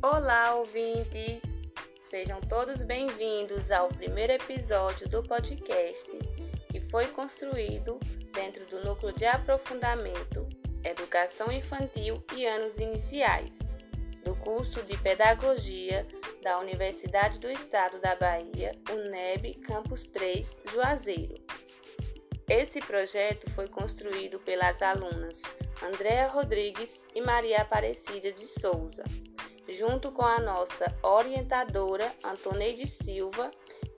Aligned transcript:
Olá, 0.00 0.54
ouvintes! 0.54 1.68
Sejam 2.02 2.40
todos 2.40 2.84
bem-vindos 2.84 3.72
ao 3.72 3.88
primeiro 3.88 4.32
episódio 4.32 5.08
do 5.08 5.24
podcast 5.24 6.08
que 6.70 6.80
foi 6.88 7.08
construído 7.08 7.98
dentro 8.32 8.64
do 8.66 8.84
Núcleo 8.84 9.12
de 9.12 9.24
Aprofundamento 9.24 10.48
Educação 10.84 11.50
Infantil 11.50 12.22
e 12.36 12.46
Anos 12.46 12.78
Iniciais, 12.78 13.58
do 14.24 14.36
curso 14.36 14.84
de 14.84 14.96
Pedagogia 14.98 16.06
da 16.44 16.60
Universidade 16.60 17.40
do 17.40 17.50
Estado 17.50 18.00
da 18.00 18.14
Bahia, 18.14 18.78
UNEB, 18.88 19.54
Campus 19.54 20.04
3, 20.04 20.56
Juazeiro. 20.72 21.34
Esse 22.48 22.78
projeto 22.78 23.50
foi 23.50 23.66
construído 23.66 24.38
pelas 24.38 24.80
alunas 24.80 25.42
Andréa 25.82 26.28
Rodrigues 26.28 27.04
e 27.16 27.20
Maria 27.20 27.62
Aparecida 27.62 28.32
de 28.32 28.46
Souza, 28.46 29.02
junto 29.68 30.10
com 30.10 30.24
a 30.24 30.40
nossa 30.40 30.86
orientadora 31.02 32.10
Antoneide 32.24 32.86
Silva 32.86 33.50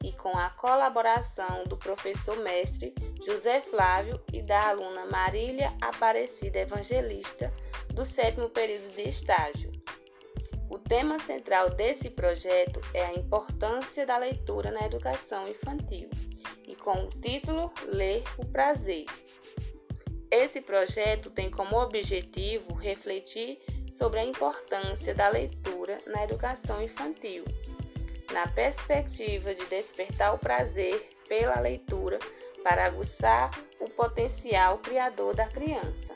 e 0.03 0.13
com 0.13 0.37
a 0.37 0.51
colaboração 0.51 1.65
do 1.65 1.77
professor 1.77 2.37
mestre 2.39 2.95
José 3.25 3.61
Flávio 3.61 4.21
e 4.33 4.43
da 4.43 4.69
aluna 4.69 5.07
Marília 5.07 5.73
Aparecida 5.81 6.59
Evangelista, 6.59 7.53
do 7.95 8.05
sétimo 8.05 8.49
período 8.49 8.95
de 8.95 9.03
estágio. 9.03 9.71
O 10.71 10.79
tema 10.79 11.19
central 11.19 11.71
desse 11.71 12.09
projeto 12.11 12.81
é 12.95 13.05
a 13.05 13.15
importância 13.15 14.07
da 14.07 14.17
leitura 14.17 14.71
na 14.71 14.87
educação 14.87 15.49
infantil 15.49 16.09
e 16.67 16.77
com 16.77 17.05
o 17.05 17.09
título 17.09 17.73
Ler 17.87 18.23
o 18.39 18.47
Prazer. 18.47 19.05
Esse 20.31 20.61
projeto 20.61 21.29
tem 21.29 21.51
como 21.51 21.77
objetivo 21.77 22.73
refletir 22.75 23.59
sobre 24.01 24.19
a 24.19 24.25
importância 24.25 25.15
da 25.15 25.29
leitura 25.29 25.99
na 26.07 26.25
educação 26.25 26.83
infantil, 26.83 27.45
na 28.33 28.49
perspectiva 28.49 29.55
de 29.55 29.67
despertar 29.67 30.35
o 30.35 30.39
prazer 30.39 31.11
pela 31.29 31.61
leitura 31.61 32.19
para 32.65 32.87
aguçar 32.87 33.51
o 33.79 33.91
potencial 33.91 34.79
criador 34.79 35.35
da 35.35 35.47
criança. 35.47 36.15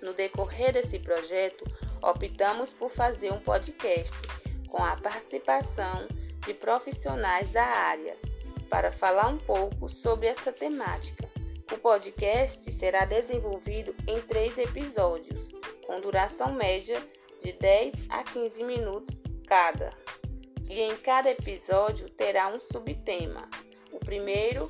No 0.00 0.12
decorrer 0.12 0.72
desse 0.72 1.00
projeto, 1.00 1.64
optamos 2.00 2.72
por 2.72 2.92
fazer 2.92 3.32
um 3.32 3.40
podcast 3.40 4.14
com 4.68 4.84
a 4.84 4.94
participação 4.94 6.06
de 6.46 6.54
profissionais 6.54 7.50
da 7.50 7.64
área 7.64 8.16
para 8.70 8.92
falar 8.92 9.26
um 9.26 9.38
pouco 9.38 9.88
sobre 9.88 10.28
essa 10.28 10.52
temática. 10.52 11.28
O 11.72 11.78
podcast 11.78 12.70
será 12.70 13.04
desenvolvido 13.04 13.92
em 14.06 14.20
três 14.20 14.56
episódios, 14.56 15.48
com 15.88 16.00
duração 16.02 16.52
média 16.52 17.02
de 17.42 17.52
10 17.52 18.10
a 18.10 18.22
15 18.22 18.62
minutos 18.62 19.22
cada. 19.46 19.90
E 20.68 20.82
em 20.82 20.94
cada 20.98 21.30
episódio 21.30 22.10
terá 22.10 22.48
um 22.48 22.60
subtema. 22.60 23.48
O 23.90 23.98
primeiro 23.98 24.68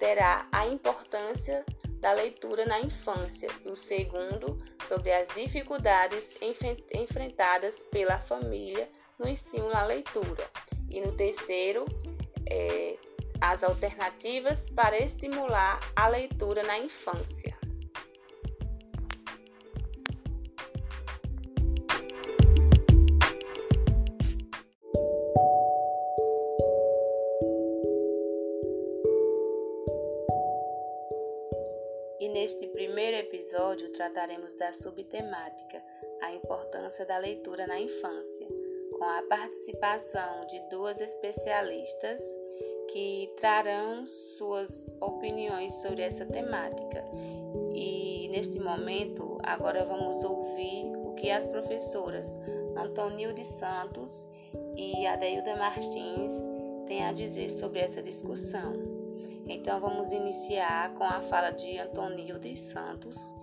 terá 0.00 0.48
a 0.50 0.66
importância 0.66 1.64
da 2.00 2.12
leitura 2.12 2.66
na 2.66 2.80
infância 2.80 3.48
e 3.64 3.70
o 3.70 3.76
segundo 3.76 4.58
sobre 4.88 5.12
as 5.12 5.28
dificuldades 5.28 6.36
enfrentadas 6.92 7.80
pela 7.92 8.18
família 8.18 8.90
no 9.16 9.28
estímulo 9.28 9.76
à 9.76 9.84
leitura. 9.84 10.44
E 10.90 11.00
no 11.00 11.12
terceiro, 11.12 11.84
é, 12.50 12.96
as 13.40 13.62
alternativas 13.62 14.68
para 14.70 14.98
estimular 14.98 15.78
a 15.94 16.08
leitura 16.08 16.64
na 16.64 16.78
infância. 16.78 17.47
Episódio 33.68 33.92
trataremos 33.92 34.54
da 34.54 34.72
subtemática 34.72 35.82
A 36.22 36.34
importância 36.34 37.04
da 37.04 37.18
leitura 37.18 37.66
na 37.66 37.78
infância, 37.78 38.48
com 38.98 39.04
a 39.04 39.22
participação 39.28 40.46
de 40.46 40.58
duas 40.70 41.02
especialistas 41.02 42.18
que 42.90 43.30
trarão 43.36 44.06
suas 44.06 44.90
opiniões 45.00 45.74
sobre 45.82 46.02
essa 46.02 46.24
temática. 46.24 47.04
E 47.74 48.28
neste 48.28 48.58
momento, 48.58 49.36
agora 49.42 49.84
vamos 49.84 50.24
ouvir 50.24 50.86
o 50.96 51.12
que 51.14 51.30
as 51.30 51.46
professoras 51.46 52.38
Antonilde 52.74 53.44
Santos 53.44 54.26
e 54.76 55.06
Adeilda 55.06 55.56
Martins 55.56 56.32
têm 56.86 57.04
a 57.04 57.12
dizer 57.12 57.50
sobre 57.50 57.80
essa 57.80 58.00
discussão. 58.00 58.72
Então 59.46 59.78
vamos 59.78 60.10
iniciar 60.10 60.94
com 60.94 61.04
a 61.04 61.20
fala 61.20 61.50
de 61.50 61.78
Antonilde 61.78 62.56
Santos 62.56 63.34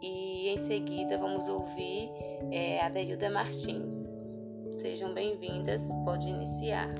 e 0.00 0.48
em 0.48 0.58
seguida 0.58 1.18
vamos 1.18 1.48
ouvir 1.48 2.10
é, 2.50 2.84
Adeilda 2.84 3.30
Martins. 3.30 4.16
Sejam 4.76 5.14
bem-vindas, 5.14 5.82
pode 6.04 6.28
iniciar. 6.28 6.90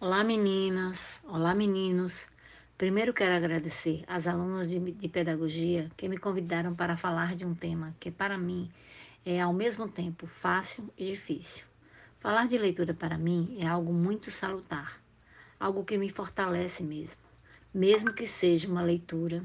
Olá 0.00 0.24
meninas, 0.24 1.20
olá 1.28 1.54
meninos. 1.54 2.28
Primeiro 2.78 3.12
quero 3.12 3.34
agradecer 3.34 4.02
às 4.06 4.26
alunas 4.26 4.70
de, 4.70 4.78
de, 4.78 5.08
pedagogia 5.08 5.90
que 5.96 6.08
me 6.08 6.16
convidaram 6.16 6.74
para 6.74 6.96
falar 6.96 7.36
de 7.36 7.44
um 7.44 7.54
tema 7.54 7.94
que 8.00 8.10
para 8.10 8.38
mim 8.38 8.70
é 9.24 9.40
ao 9.40 9.52
mesmo 9.52 9.86
tempo 9.86 10.26
fácil 10.26 10.88
e 10.96 11.10
difícil. 11.10 11.64
Falar 12.18 12.46
de 12.48 12.56
leitura 12.56 12.94
para 12.94 13.18
mim 13.18 13.58
é 13.60 13.66
algo 13.66 13.92
muito 13.92 14.30
salutar, 14.30 14.99
algo 15.60 15.84
que 15.84 15.98
me 15.98 16.08
fortalece 16.08 16.82
mesmo, 16.82 17.20
mesmo 17.72 18.14
que 18.14 18.26
seja 18.26 18.66
uma 18.66 18.82
leitura 18.82 19.44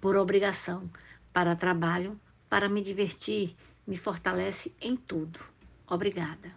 por 0.00 0.16
obrigação, 0.16 0.90
para 1.30 1.54
trabalho, 1.54 2.18
para 2.48 2.70
me 2.70 2.80
divertir, 2.80 3.54
me 3.86 3.98
fortalece 3.98 4.72
em 4.80 4.96
tudo. 4.96 5.38
Obrigada. 5.86 6.54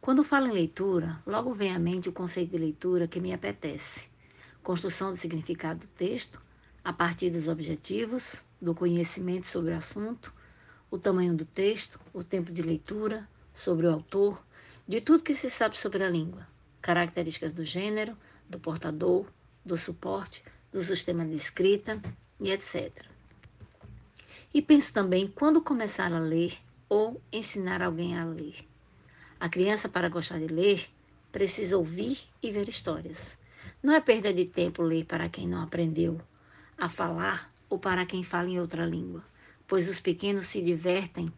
Quando 0.00 0.24
falo 0.24 0.48
em 0.48 0.52
leitura, 0.52 1.22
logo 1.24 1.54
vem 1.54 1.72
à 1.72 1.78
mente 1.78 2.08
o 2.08 2.12
conceito 2.12 2.50
de 2.50 2.58
leitura 2.58 3.06
que 3.06 3.20
me 3.20 3.32
apetece. 3.32 4.08
Construção 4.62 5.10
do 5.10 5.16
significado 5.16 5.80
do 5.80 5.86
texto, 5.88 6.40
a 6.84 6.92
partir 6.92 7.30
dos 7.30 7.46
objetivos, 7.46 8.44
do 8.60 8.74
conhecimento 8.74 9.46
sobre 9.46 9.72
o 9.72 9.76
assunto, 9.76 10.32
o 10.90 10.98
tamanho 10.98 11.36
do 11.36 11.44
texto, 11.44 12.00
o 12.12 12.24
tempo 12.24 12.50
de 12.50 12.62
leitura, 12.62 13.28
sobre 13.54 13.86
o 13.86 13.92
autor, 13.92 14.42
de 14.88 15.00
tudo 15.00 15.22
que 15.22 15.34
se 15.34 15.48
sabe 15.48 15.78
sobre 15.78 16.02
a 16.02 16.10
língua, 16.10 16.48
características 16.80 17.52
do 17.52 17.64
gênero, 17.64 18.16
do 18.48 18.58
portador, 18.58 19.26
do 19.64 19.76
suporte, 19.76 20.42
do 20.72 20.82
sistema 20.82 21.24
de 21.24 21.36
escrita 21.36 22.00
e 22.40 22.50
etc. 22.50 23.04
E 24.52 24.60
penso 24.60 24.92
também 24.92 25.28
quando 25.28 25.60
começar 25.60 26.12
a 26.12 26.18
ler 26.18 26.58
ou 26.88 27.20
ensinar 27.32 27.82
alguém 27.82 28.18
a 28.18 28.24
ler. 28.24 28.66
A 29.38 29.48
criança, 29.48 29.88
para 29.88 30.08
gostar 30.08 30.38
de 30.38 30.48
ler, 30.48 30.88
precisa 31.30 31.78
ouvir 31.78 32.18
e 32.42 32.50
ver 32.50 32.68
histórias. 32.68 33.36
Não 33.82 33.94
é 33.94 34.00
perda 34.00 34.32
de 34.32 34.44
tempo 34.44 34.82
ler 34.82 35.04
para 35.04 35.28
quem 35.28 35.46
não 35.48 35.62
aprendeu 35.62 36.20
a 36.76 36.88
falar 36.88 37.52
ou 37.68 37.78
para 37.78 38.04
quem 38.04 38.24
fala 38.24 38.48
em 38.48 38.58
outra 38.58 38.84
língua, 38.84 39.24
pois 39.66 39.88
os 39.88 40.00
pequenos 40.00 40.46
se 40.46 40.60
divertem 40.60 41.32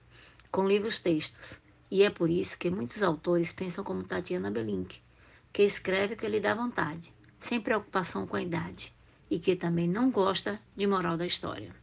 com 0.50 0.66
livros-textos. 0.66 1.60
E 1.91 2.03
é 2.03 2.10
por 2.10 2.30
isso 2.30 2.59
que 2.59 2.70
muitos 2.70 3.03
autores 3.03 3.53
pensam 3.53 3.84
como 3.84 4.04
Tatiana 4.04 4.50
Belink, 4.50 5.00
que 5.53 5.63
escreve 5.63 6.15
o 6.15 6.17
que 6.17 6.29
lhe 6.29 6.41
dá 6.41 6.55
vontade, 6.55 7.13
sem 7.39 7.60
preocupação 7.60 8.27
com 8.27 8.37
a 8.37 8.43
idade, 8.43 8.93
e 9.31 9.39
que 9.39 9.54
também 9.54 9.87
não 9.87 10.10
gosta 10.10 10.59
de 10.75 10.87
moral 10.87 11.16
da 11.16 11.27
história. 11.27 11.75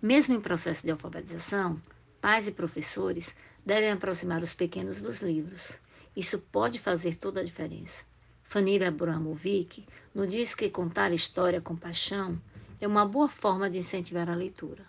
Mesmo 0.00 0.34
em 0.34 0.40
processo 0.40 0.84
de 0.84 0.90
alfabetização, 0.90 1.80
pais 2.20 2.46
e 2.46 2.52
professores 2.52 3.34
devem 3.64 3.92
aproximar 3.92 4.42
os 4.42 4.52
pequenos 4.52 5.00
dos 5.00 5.22
livros. 5.22 5.80
Isso 6.14 6.38
pode 6.38 6.78
fazer 6.78 7.16
toda 7.16 7.40
a 7.40 7.44
diferença. 7.44 8.04
Fanira 8.42 8.88
Abramovic 8.88 9.86
nos 10.14 10.28
diz 10.28 10.54
que 10.54 10.68
contar 10.68 11.12
história 11.12 11.60
com 11.60 11.74
paixão 11.74 12.38
é 12.80 12.86
uma 12.86 13.06
boa 13.06 13.28
forma 13.28 13.70
de 13.70 13.78
incentivar 13.78 14.28
a 14.28 14.34
leitura. 14.34 14.84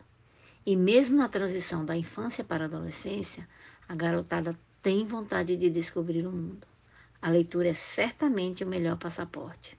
E 0.65 0.75
mesmo 0.75 1.15
na 1.15 1.29
transição 1.29 1.85
da 1.85 1.95
infância 1.95 2.43
para 2.43 2.65
a 2.65 2.67
adolescência, 2.67 3.47
a 3.87 3.95
garotada 3.95 4.57
tem 4.81 5.05
vontade 5.05 5.55
de 5.55 5.69
descobrir 5.69 6.25
o 6.25 6.31
mundo. 6.31 6.72
A 7.23 7.29
leitura 7.29 7.69
é 7.69 7.73
certamente 7.73 8.65
o 8.65 8.67
melhor 8.67 8.97
passaporte. 8.97 9.77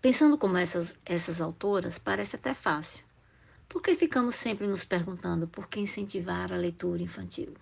Pensando 0.00 0.38
como 0.38 0.56
essas, 0.56 0.96
essas 1.04 1.42
autoras, 1.42 1.98
parece 1.98 2.36
até 2.36 2.54
fácil. 2.54 3.04
Por 3.68 3.82
que 3.82 3.94
ficamos 3.94 4.34
sempre 4.34 4.66
nos 4.66 4.82
perguntando 4.82 5.46
por 5.46 5.68
que 5.68 5.78
incentivar 5.78 6.54
a 6.54 6.56
leitura 6.56 7.02
infantil? 7.02 7.52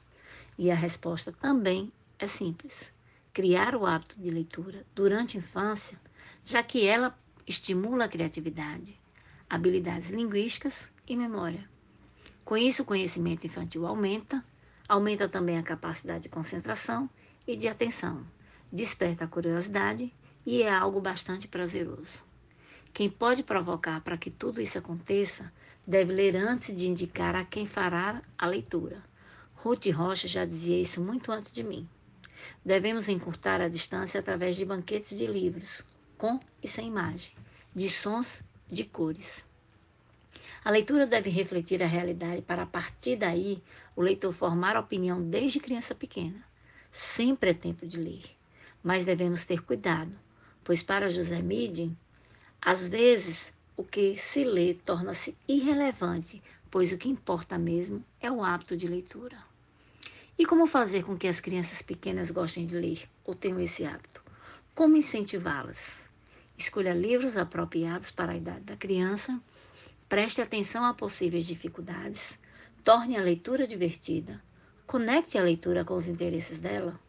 E 0.57 0.71
a 0.71 0.75
resposta 0.77 1.33
também 1.33 1.93
é 2.17 2.29
simples: 2.29 2.93
criar 3.33 3.75
o 3.75 3.87
hábito 3.87 4.21
de 4.21 4.31
leitura 4.31 4.87
durante 4.95 5.37
a 5.37 5.41
infância, 5.41 6.01
já 6.45 6.63
que 6.63 6.87
ela 6.87 7.19
estimula 7.45 8.05
a 8.05 8.09
criatividade, 8.09 8.97
habilidades 9.51 10.11
linguísticas 10.11 10.89
e 11.09 11.17
memória. 11.17 11.69
Com 12.45 12.57
isso, 12.57 12.83
o 12.83 12.87
conhecimento 12.87 13.49
infantil 13.49 13.85
aumenta, 13.85 14.45
aumenta 14.89 15.29
também 15.29 15.59
a 15.59 15.63
capacidade 15.65 16.23
de 16.23 16.29
concentração 16.29 17.11
e 17.49 17.57
de 17.57 17.67
atenção, 17.67 18.25
desperta 18.75 19.25
a 19.25 19.29
curiosidade 19.29 20.13
e 20.45 20.63
é 20.63 20.69
algo 20.69 21.01
bastante 21.01 21.47
prazeroso. 21.47 22.25
Quem 22.93 23.09
pode 23.09 23.45
provocar 23.45 24.01
para 24.01 24.19
que 24.19 24.33
tudo 24.33 24.61
isso 24.61 24.77
aconteça 24.77 25.53
deve 25.87 26.13
ler 26.13 26.35
antes 26.35 26.75
de 26.75 26.89
indicar 26.89 27.37
a 27.37 27.45
quem 27.45 27.67
fará 27.67 28.21
a 28.37 28.47
leitura. 28.47 29.01
Ruth 29.55 29.87
Rocha 29.87 30.27
já 30.27 30.45
dizia 30.45 30.81
isso 30.81 31.01
muito 31.01 31.31
antes 31.31 31.53
de 31.53 31.63
mim. 31.63 31.89
Devemos 32.65 33.09
encurtar 33.09 33.61
a 33.61 33.69
distância 33.69 34.19
através 34.19 34.57
de 34.57 34.65
banquetes 34.65 35.17
de 35.17 35.27
livros, 35.27 35.85
com 36.19 36.41
e 36.61 36.67
sem 36.67 36.89
imagem, 36.89 37.33
de 37.73 37.89
sons, 37.89 38.43
de 38.69 38.83
cores. 38.83 39.45
A 40.65 40.71
leitura 40.71 41.07
deve 41.07 41.31
refletir 41.31 41.81
a 41.81 41.87
realidade 41.87 42.43
para, 42.43 42.65
a 42.65 42.67
partir 42.67 43.17
daí, 43.17 43.63
o 43.95 44.03
leitor 44.03 44.33
formar 44.33 44.77
opinião 44.77 45.23
desde 45.23 45.61
criança 45.61 45.95
pequena. 45.95 46.45
Sempre 46.91 47.51
é 47.51 47.55
tempo 47.55 47.87
de 47.87 47.99
ler, 47.99 48.25
mas 48.85 49.07
devemos 49.07 49.47
ter 49.47 49.63
cuidado, 49.63 50.15
pois 50.63 50.83
para 50.83 51.09
José 51.09 51.41
Midi, 51.41 51.91
às 52.61 52.87
vezes 52.87 53.51
o 53.75 53.83
que 53.83 54.19
se 54.19 54.45
lê 54.45 54.75
torna-se 54.75 55.35
irrelevante, 55.49 56.43
pois 56.71 56.93
o 56.93 56.99
que 56.99 57.09
importa 57.09 57.57
mesmo 57.57 58.05
é 58.21 58.31
o 58.31 58.45
hábito 58.45 58.77
de 58.77 58.87
leitura. 58.87 59.39
E 60.39 60.45
como 60.45 60.67
fazer 60.67 61.05
com 61.05 61.17
que 61.17 61.27
as 61.27 61.41
crianças 61.41 61.81
pequenas 61.81 62.31
gostem 62.31 62.67
de 62.67 62.75
ler 62.75 63.09
ou 63.25 63.35
tenham 63.35 63.61
esse 63.61 63.85
hábito? 63.85 64.23
Como 64.75 64.97
incentivá-las? 64.97 66.03
Escolha 66.59 66.93
livros 66.93 67.37
apropriados 67.37 68.11
para 68.11 68.33
a 68.33 68.37
idade 68.37 68.65
da 68.65 68.77
criança, 68.77 69.41
preste 70.09 70.43
atenção 70.43 70.85
a 70.85 70.93
possíveis 70.93 71.47
dificuldades, 71.47 72.39
torne 72.85 73.17
a 73.17 73.23
leitura 73.23 73.67
divertida, 73.67 74.43
conecte 74.87 75.39
a 75.39 75.43
leitura 75.43 75.85
com 75.85 75.95
os 75.95 76.07
interesses 76.07 76.59
dela, 76.59 77.01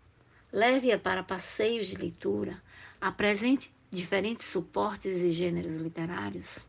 leve-a 0.56 0.98
para 0.98 1.22
passeios 1.22 1.86
de 1.86 1.98
leitura, 1.98 2.64
apresente 3.02 3.76
diferentes 3.92 4.48
suportes 4.48 5.18
e 5.18 5.30
gêneros 5.30 5.76
literários. 5.76 6.66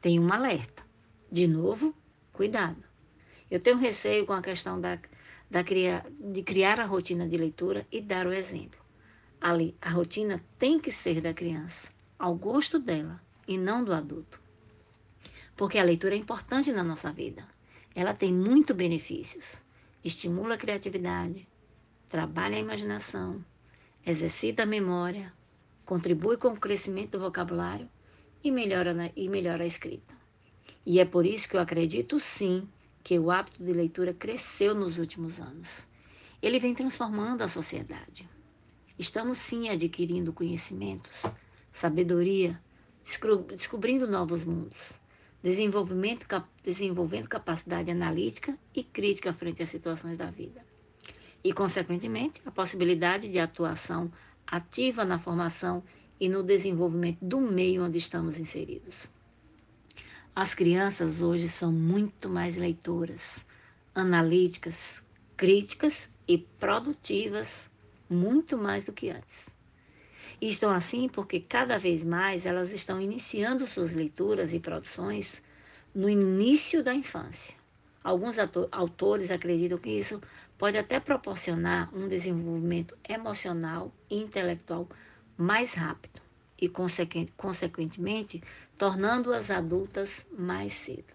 Tem 0.00 0.18
um 0.18 0.32
alerta. 0.32 0.82
De 1.30 1.46
novo, 1.46 1.94
cuidado. 2.32 2.82
Eu 3.48 3.60
tenho 3.60 3.78
receio 3.78 4.26
com 4.26 4.32
a 4.32 4.42
questão 4.42 4.80
da, 4.80 4.98
da 5.48 5.62
de 5.62 6.42
criar 6.42 6.80
a 6.80 6.84
rotina 6.84 7.28
de 7.28 7.36
leitura 7.36 7.86
e 7.92 8.00
dar 8.00 8.26
o 8.26 8.32
exemplo. 8.32 8.80
Ali, 9.40 9.76
a 9.80 9.90
rotina 9.90 10.44
tem 10.58 10.80
que 10.80 10.90
ser 10.90 11.20
da 11.20 11.32
criança, 11.32 11.88
ao 12.18 12.34
gosto 12.34 12.80
dela 12.80 13.22
e 13.46 13.56
não 13.56 13.84
do 13.84 13.94
adulto. 13.94 14.40
Porque 15.54 15.78
a 15.78 15.84
leitura 15.84 16.16
é 16.16 16.18
importante 16.18 16.72
na 16.72 16.82
nossa 16.82 17.12
vida. 17.12 17.46
Ela 17.94 18.14
tem 18.14 18.32
muitos 18.32 18.74
benefícios. 18.74 19.62
Estimula 20.02 20.54
a 20.54 20.58
criatividade, 20.58 21.46
trabalha 22.14 22.56
a 22.56 22.60
imaginação, 22.60 23.44
exercita 24.06 24.62
a 24.62 24.66
memória, 24.66 25.32
contribui 25.84 26.36
com 26.36 26.50
o 26.50 26.56
crescimento 26.56 27.18
do 27.18 27.18
vocabulário 27.18 27.88
e 28.44 28.52
melhora, 28.52 28.94
na, 28.94 29.10
e 29.16 29.28
melhora 29.28 29.64
a 29.64 29.66
escrita. 29.66 30.14
E 30.86 31.00
é 31.00 31.04
por 31.04 31.26
isso 31.26 31.48
que 31.48 31.56
eu 31.56 31.60
acredito 31.60 32.20
sim 32.20 32.68
que 33.02 33.18
o 33.18 33.32
hábito 33.32 33.64
de 33.64 33.72
leitura 33.72 34.14
cresceu 34.14 34.76
nos 34.76 34.96
últimos 34.96 35.40
anos. 35.40 35.88
Ele 36.40 36.60
vem 36.60 36.72
transformando 36.72 37.42
a 37.42 37.48
sociedade. 37.48 38.28
Estamos 38.96 39.38
sim 39.38 39.68
adquirindo 39.68 40.32
conhecimentos, 40.32 41.24
sabedoria, 41.72 42.62
descobrindo 43.56 44.06
novos 44.06 44.44
mundos, 44.44 44.92
desenvolvimento, 45.42 46.28
desenvolvendo 46.62 47.28
capacidade 47.28 47.90
analítica 47.90 48.56
e 48.72 48.84
crítica 48.84 49.32
frente 49.32 49.64
às 49.64 49.68
situações 49.68 50.16
da 50.16 50.30
vida. 50.30 50.64
E, 51.44 51.52
consequentemente, 51.52 52.40
a 52.46 52.50
possibilidade 52.50 53.28
de 53.28 53.38
atuação 53.38 54.10
ativa 54.46 55.04
na 55.04 55.18
formação 55.18 55.82
e 56.18 56.28
no 56.28 56.42
desenvolvimento 56.42 57.18
do 57.20 57.38
meio 57.38 57.84
onde 57.84 57.98
estamos 57.98 58.38
inseridos. 58.38 59.12
As 60.34 60.54
crianças 60.54 61.20
hoje 61.20 61.48
são 61.48 61.70
muito 61.70 62.28
mais 62.28 62.56
leitoras, 62.56 63.44
analíticas, 63.94 65.02
críticas 65.36 66.08
e 66.26 66.38
produtivas 66.38 67.70
muito 68.08 68.56
mais 68.56 68.86
do 68.86 68.92
que 68.92 69.10
antes. 69.10 69.46
E 70.40 70.48
estão 70.48 70.70
assim 70.70 71.08
porque 71.08 71.40
cada 71.40 71.78
vez 71.78 72.02
mais 72.02 72.46
elas 72.46 72.72
estão 72.72 73.00
iniciando 73.00 73.66
suas 73.66 73.92
leituras 73.92 74.52
e 74.52 74.58
produções 74.58 75.42
no 75.94 76.08
início 76.08 76.82
da 76.82 76.92
infância. 76.92 77.54
Alguns 78.02 78.36
autores 78.72 79.30
acreditam 79.30 79.78
que 79.78 79.90
isso 79.90 80.20
pode 80.58 80.78
até 80.78 81.00
proporcionar 81.00 81.94
um 81.94 82.08
desenvolvimento 82.08 82.96
emocional 83.08 83.92
e 84.08 84.16
intelectual 84.16 84.88
mais 85.36 85.74
rápido 85.74 86.20
e, 86.60 86.68
consequentemente, 86.68 88.42
tornando-as 88.78 89.50
adultas 89.50 90.26
mais 90.30 90.72
cedo. 90.72 91.12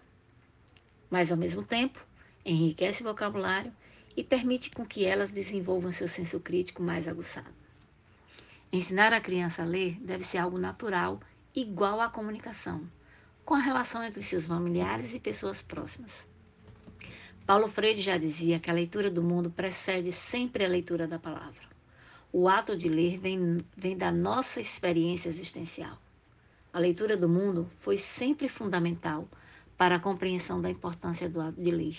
Mas, 1.10 1.32
ao 1.32 1.38
mesmo 1.38 1.62
tempo, 1.62 2.04
enriquece 2.44 3.02
o 3.02 3.04
vocabulário 3.04 3.72
e 4.16 4.22
permite 4.22 4.70
com 4.70 4.84
que 4.84 5.04
elas 5.04 5.30
desenvolvam 5.30 5.90
seu 5.90 6.08
senso 6.08 6.38
crítico 6.40 6.82
mais 6.82 7.08
aguçado. 7.08 7.60
Ensinar 8.72 9.12
a 9.12 9.20
criança 9.20 9.62
a 9.62 9.64
ler 9.64 9.98
deve 10.00 10.24
ser 10.24 10.38
algo 10.38 10.58
natural, 10.58 11.20
igual 11.54 12.00
à 12.00 12.08
comunicação, 12.08 12.88
com 13.44 13.54
a 13.54 13.58
relação 13.58 14.04
entre 14.04 14.22
seus 14.22 14.46
familiares 14.46 15.12
e 15.12 15.18
pessoas 15.18 15.60
próximas. 15.60 16.29
Paulo 17.46 17.68
Freire 17.68 18.00
já 18.00 18.16
dizia 18.16 18.60
que 18.60 18.70
a 18.70 18.74
leitura 18.74 19.10
do 19.10 19.22
mundo 19.22 19.50
precede 19.50 20.12
sempre 20.12 20.64
a 20.64 20.68
leitura 20.68 21.08
da 21.08 21.18
palavra. 21.18 21.68
O 22.32 22.48
ato 22.48 22.76
de 22.76 22.88
ler 22.88 23.18
vem, 23.18 23.58
vem 23.76 23.96
da 23.96 24.12
nossa 24.12 24.60
experiência 24.60 25.28
existencial. 25.28 25.98
A 26.72 26.78
leitura 26.78 27.16
do 27.16 27.28
mundo 27.28 27.68
foi 27.76 27.96
sempre 27.96 28.48
fundamental 28.48 29.28
para 29.76 29.96
a 29.96 30.00
compreensão 30.00 30.60
da 30.60 30.70
importância 30.70 31.28
do 31.28 31.40
ato 31.40 31.60
de 31.60 31.70
ler, 31.72 31.96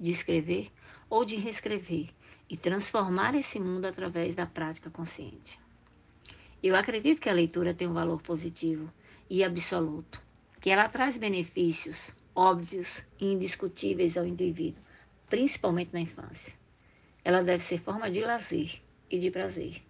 de 0.00 0.10
escrever 0.10 0.72
ou 1.08 1.24
de 1.24 1.36
reescrever 1.36 2.08
e 2.50 2.56
transformar 2.56 3.34
esse 3.36 3.60
mundo 3.60 3.84
através 3.84 4.34
da 4.34 4.46
prática 4.46 4.90
consciente. 4.90 5.60
Eu 6.60 6.74
acredito 6.74 7.20
que 7.20 7.28
a 7.28 7.34
leitura 7.34 7.72
tem 7.72 7.86
um 7.86 7.92
valor 7.92 8.20
positivo 8.20 8.92
e 9.30 9.44
absoluto, 9.44 10.20
que 10.60 10.70
ela 10.70 10.88
traz 10.88 11.16
benefícios 11.16 12.10
óbvios 12.38 13.04
e 13.18 13.32
indiscutíveis 13.32 14.16
ao 14.16 14.24
indivíduo, 14.24 14.80
principalmente 15.28 15.92
na 15.92 15.98
infância. 15.98 16.54
Ela 17.24 17.42
deve 17.42 17.64
ser 17.64 17.80
forma 17.80 18.08
de 18.08 18.20
lazer 18.20 18.80
e 19.10 19.18
de 19.18 19.28
prazer, 19.28 19.82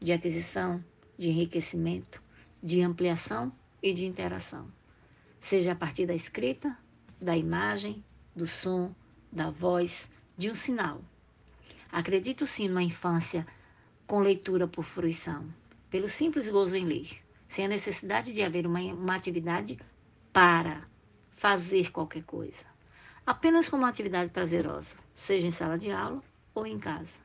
de 0.00 0.10
aquisição, 0.10 0.82
de 1.18 1.28
enriquecimento, 1.28 2.22
de 2.62 2.80
ampliação 2.80 3.52
e 3.82 3.92
de 3.92 4.06
interação, 4.06 4.72
seja 5.42 5.72
a 5.72 5.74
partir 5.74 6.06
da 6.06 6.14
escrita, 6.14 6.74
da 7.20 7.36
imagem, 7.36 8.02
do 8.34 8.46
som, 8.46 8.94
da 9.30 9.50
voz, 9.50 10.10
de 10.38 10.50
um 10.50 10.54
sinal. 10.54 11.02
Acredito 11.92 12.46
sim 12.46 12.66
numa 12.66 12.82
infância 12.82 13.46
com 14.06 14.20
leitura 14.20 14.66
por 14.66 14.84
fruição, 14.84 15.52
pelo 15.90 16.08
simples 16.08 16.48
gozo 16.48 16.74
em 16.74 16.86
ler, 16.86 17.10
sem 17.46 17.66
a 17.66 17.68
necessidade 17.68 18.32
de 18.32 18.42
haver 18.42 18.66
uma, 18.66 18.80
uma 18.80 19.16
atividade 19.16 19.78
para 20.32 20.89
fazer 21.40 21.90
qualquer 21.90 22.22
coisa, 22.24 22.66
apenas 23.24 23.66
como 23.66 23.82
uma 23.82 23.88
atividade 23.88 24.30
prazerosa, 24.30 24.94
seja 25.16 25.46
em 25.46 25.50
sala 25.50 25.78
de 25.78 25.90
aula 25.90 26.22
ou 26.54 26.66
em 26.66 26.78
casa. 26.78 27.18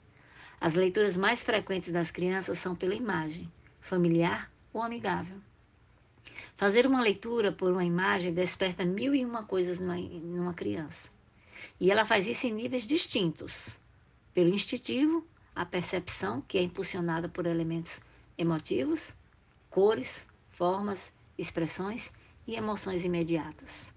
As 0.59 0.73
leituras 0.73 1.17
mais 1.17 1.43
frequentes 1.43 1.91
das 1.91 2.11
crianças 2.11 2.57
são 2.59 2.73
pela 2.73 2.95
imagem, 2.95 3.51
familiar 3.81 4.49
ou 4.71 4.81
amigável. 4.81 5.35
Fazer 6.55 6.87
uma 6.87 7.01
leitura 7.01 7.51
por 7.51 7.69
uma 7.73 7.83
imagem 7.83 8.33
desperta 8.33 8.85
mil 8.85 9.13
e 9.13 9.25
uma 9.25 9.43
coisas 9.43 9.81
numa, 9.81 9.97
numa 9.97 10.53
criança. 10.53 11.09
E 11.77 11.91
ela 11.91 12.05
faz 12.05 12.25
isso 12.25 12.47
em 12.47 12.53
níveis 12.53 12.87
distintos. 12.87 13.77
Pelo 14.33 14.47
instintivo, 14.47 15.27
a 15.53 15.65
percepção, 15.65 16.39
que 16.39 16.57
é 16.57 16.61
impulsionada 16.61 17.27
por 17.27 17.45
elementos 17.45 17.99
emotivos, 18.37 19.13
cores, 19.69 20.25
formas, 20.51 21.11
expressões 21.37 22.13
e 22.47 22.55
emoções 22.55 23.03
imediatas. 23.03 23.93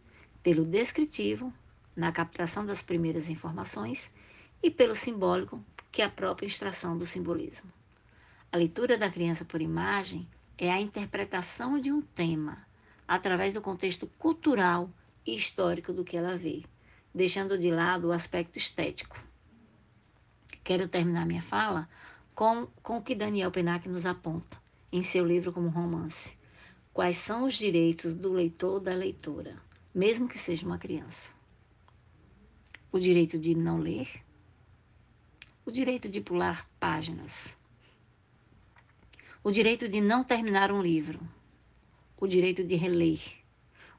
Pelo 0.50 0.64
descritivo, 0.64 1.52
na 1.94 2.10
captação 2.10 2.64
das 2.64 2.80
primeiras 2.80 3.28
informações, 3.28 4.10
e 4.62 4.70
pelo 4.70 4.96
simbólico, 4.96 5.62
que 5.92 6.00
é 6.00 6.06
a 6.06 6.08
própria 6.08 6.46
extração 6.46 6.96
do 6.96 7.04
simbolismo. 7.04 7.70
A 8.50 8.56
leitura 8.56 8.96
da 8.96 9.10
criança 9.10 9.44
por 9.44 9.60
imagem 9.60 10.26
é 10.56 10.72
a 10.72 10.80
interpretação 10.80 11.78
de 11.78 11.92
um 11.92 12.00
tema 12.00 12.66
através 13.06 13.52
do 13.52 13.60
contexto 13.60 14.06
cultural 14.18 14.90
e 15.26 15.36
histórico 15.36 15.92
do 15.92 16.02
que 16.02 16.16
ela 16.16 16.34
vê 16.34 16.62
deixando 17.14 17.58
de 17.58 17.70
lado 17.70 18.08
o 18.08 18.12
aspecto 18.12 18.56
estético. 18.56 19.22
Quero 20.64 20.88
terminar 20.88 21.26
minha 21.26 21.42
fala 21.42 21.86
com, 22.34 22.66
com 22.82 22.96
o 22.96 23.02
que 23.02 23.14
Daniel 23.14 23.50
Penac 23.50 23.86
nos 23.86 24.06
aponta 24.06 24.56
em 24.90 25.02
seu 25.02 25.26
livro 25.26 25.52
como 25.52 25.68
romance. 25.68 26.38
quais 26.94 27.18
são 27.18 27.44
os 27.44 27.52
direitos 27.52 28.14
do 28.14 28.32
leitor 28.32 28.76
ou 28.76 28.80
da 28.80 28.94
leitora, 28.94 29.67
mesmo 29.98 30.28
que 30.28 30.38
seja 30.38 30.64
uma 30.64 30.78
criança. 30.78 31.28
O 32.92 33.00
direito 33.00 33.36
de 33.36 33.52
não 33.52 33.78
ler, 33.78 34.08
o 35.66 35.72
direito 35.72 36.08
de 36.08 36.20
pular 36.20 36.70
páginas, 36.78 37.56
o 39.42 39.50
direito 39.50 39.88
de 39.88 40.00
não 40.00 40.22
terminar 40.22 40.70
um 40.70 40.80
livro, 40.80 41.18
o 42.16 42.28
direito 42.28 42.62
de 42.62 42.76
reler, 42.76 43.20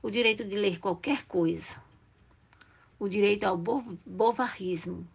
o 0.01 0.10
direito 0.10 0.46
de 0.46 0.56
ler 0.56 0.79
qualquer 0.79 1.25
coisa, 1.25 1.75
o 2.98 3.10
direito 3.10 3.44
ao 3.44 3.58
bovarismo, 3.58 5.06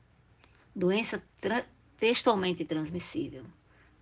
doença 0.77 1.23
tra 1.41 1.65
textualmente 1.97 2.63
transmissível, 2.63 3.45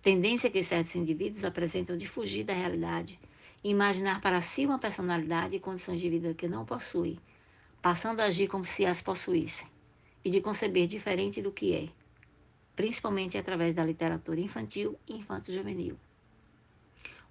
tendência 0.01 0.51
que 0.51 0.61
certos 0.61 0.95
indivíduos 0.95 1.45
apresentam 1.45 1.95
de 1.95 2.09
fugir 2.09 2.43
da 2.43 2.53
realidade 2.53 3.17
imaginar 3.63 4.19
para 4.19 4.41
si 4.41 4.65
uma 4.65 4.77
personalidade 4.77 5.55
e 5.55 5.59
condições 5.59 5.99
de 5.99 6.09
vida 6.09 6.33
que 6.33 6.47
não 6.47 6.65
possui, 6.65 7.19
passando 7.81 8.19
a 8.19 8.25
agir 8.25 8.47
como 8.47 8.65
se 8.65 8.85
as 8.85 9.01
possuíssem, 9.01 9.67
e 10.23 10.29
de 10.29 10.41
conceber 10.41 10.87
diferente 10.87 11.41
do 11.41 11.51
que 11.51 11.73
é, 11.73 11.89
principalmente 12.75 13.37
através 13.37 13.73
da 13.75 13.85
literatura 13.85 14.39
infantil 14.39 14.97
e 15.07 15.17
infanto-juvenil. 15.17 15.97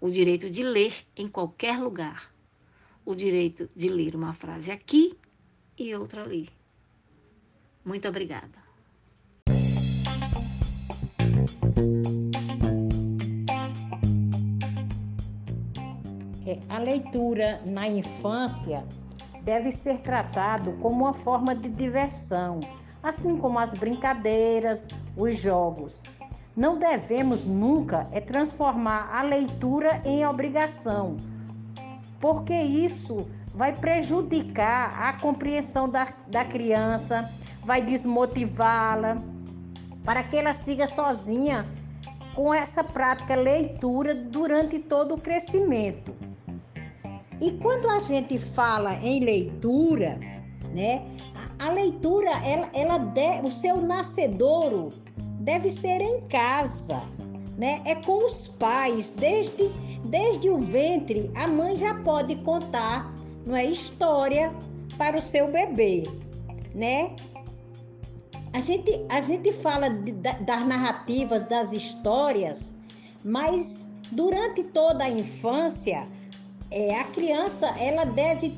O 0.01 0.11
direito 0.11 0.51
de 0.51 0.63
ler 0.63 0.95
em 1.17 1.29
qualquer 1.29 1.79
lugar, 1.79 2.33
o 3.05 3.15
direito 3.15 3.69
de 3.75 3.89
ler 3.89 4.15
uma 4.15 4.33
frase 4.33 4.71
aqui 4.71 5.17
e 5.79 5.95
outra 5.95 6.23
ali. 6.23 6.49
Muito 7.85 8.09
obrigada. 8.09 8.63
A 16.69 16.79
leitura 16.79 17.61
na 17.65 17.87
infância 17.89 18.85
deve 19.43 19.73
ser 19.73 19.99
tratado 19.99 20.73
como 20.81 21.05
uma 21.05 21.15
forma 21.15 21.55
de 21.55 21.69
diversão, 21.69 22.61
assim 23.03 23.37
como 23.37 23.59
as 23.59 23.73
brincadeiras, 23.75 24.89
os 25.17 25.39
jogos. 25.39 26.03
Não 26.57 26.79
devemos 26.79 27.47
nunca 27.47 28.07
é 28.13 28.21
transformar 28.21 29.11
a 29.13 29.23
leitura 29.23 30.03
em 30.05 30.27
obrigação, 30.27 31.17
porque 32.21 32.55
isso 32.55 33.27
vai 33.55 33.75
prejudicar 33.75 34.95
a 35.03 35.21
compreensão 35.21 35.89
da, 35.89 36.09
da 36.29 36.45
criança, 36.45 37.31
vai 37.65 37.83
desmotivá-la, 37.83 39.17
para 40.05 40.23
que 40.23 40.37
ela 40.37 40.53
siga 40.53 40.87
sozinha 40.87 41.67
com 42.35 42.53
essa 42.53 42.83
prática 42.83 43.35
leitura 43.35 44.15
durante 44.15 44.79
todo 44.79 45.15
o 45.15 45.21
crescimento. 45.21 46.15
E 47.43 47.51
quando 47.59 47.91
a 47.91 47.99
gente 47.99 48.39
fala 48.39 48.95
em 49.03 49.19
leitura, 49.19 50.17
né, 50.73 51.03
a 51.59 51.71
leitura, 51.71 52.31
ela, 52.47 52.71
ela 52.73 52.99
de, 52.99 53.41
o 53.43 53.51
seu 53.51 53.83
nascedouro 53.83 54.91
deve 55.41 55.69
ser 55.69 56.01
em 56.01 56.21
casa, 56.29 57.03
né? 57.59 57.83
É 57.85 57.97
com 57.97 58.25
os 58.25 58.47
pais, 58.47 59.11
desde 59.11 59.71
desde 60.05 60.51
o 60.51 60.59
ventre, 60.59 61.31
a 61.35 61.49
mãe 61.49 61.75
já 61.77 61.95
pode 61.95 62.37
contar, 62.37 63.13
não 63.47 63.57
é 63.57 63.65
história 63.65 64.53
para 64.97 65.17
o 65.17 65.23
seu 65.23 65.51
bebê, 65.51 66.05
né? 66.75 67.17
A 68.53 68.61
gente, 68.61 69.05
a 69.09 69.21
gente 69.21 69.53
fala 69.53 69.89
de, 69.89 70.13
das 70.13 70.67
narrativas, 70.67 71.45
das 71.45 71.73
histórias, 71.73 72.73
mas 73.25 73.83
durante 74.13 74.63
toda 74.65 75.05
a 75.05 75.11
infância, 75.11 76.07
é, 76.73 76.99
a 76.99 77.05
criança 77.05 77.67
ela 77.79 78.05
deve 78.05 78.57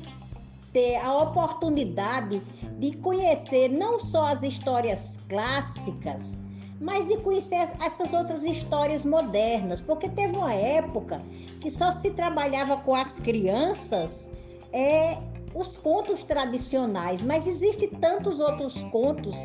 ter 0.71 0.95
a 0.97 1.13
oportunidade 1.17 2.41
de 2.79 2.95
conhecer 2.97 3.69
não 3.69 3.99
só 3.99 4.27
as 4.27 4.41
histórias 4.41 5.17
clássicas, 5.29 6.39
mas 6.79 7.05
de 7.07 7.17
conhecer 7.17 7.69
essas 7.79 8.13
outras 8.13 8.43
histórias 8.43 9.05
modernas, 9.05 9.81
porque 9.81 10.09
teve 10.09 10.35
uma 10.35 10.53
época 10.53 11.21
que 11.59 11.69
só 11.69 11.91
se 11.91 12.11
trabalhava 12.11 12.77
com 12.77 12.95
as 12.95 13.19
crianças 13.19 14.29
é, 14.71 15.17
os 15.53 15.77
contos 15.77 16.23
tradicionais, 16.23 17.21
mas 17.21 17.47
existem 17.47 17.89
tantos 17.89 18.39
outros 18.39 18.83
contos 18.83 19.35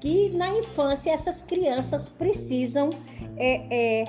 que 0.00 0.28
na 0.30 0.50
infância 0.50 1.10
essas 1.10 1.40
crianças 1.40 2.08
precisam 2.10 2.90
é, 3.36 4.02
é, 4.02 4.04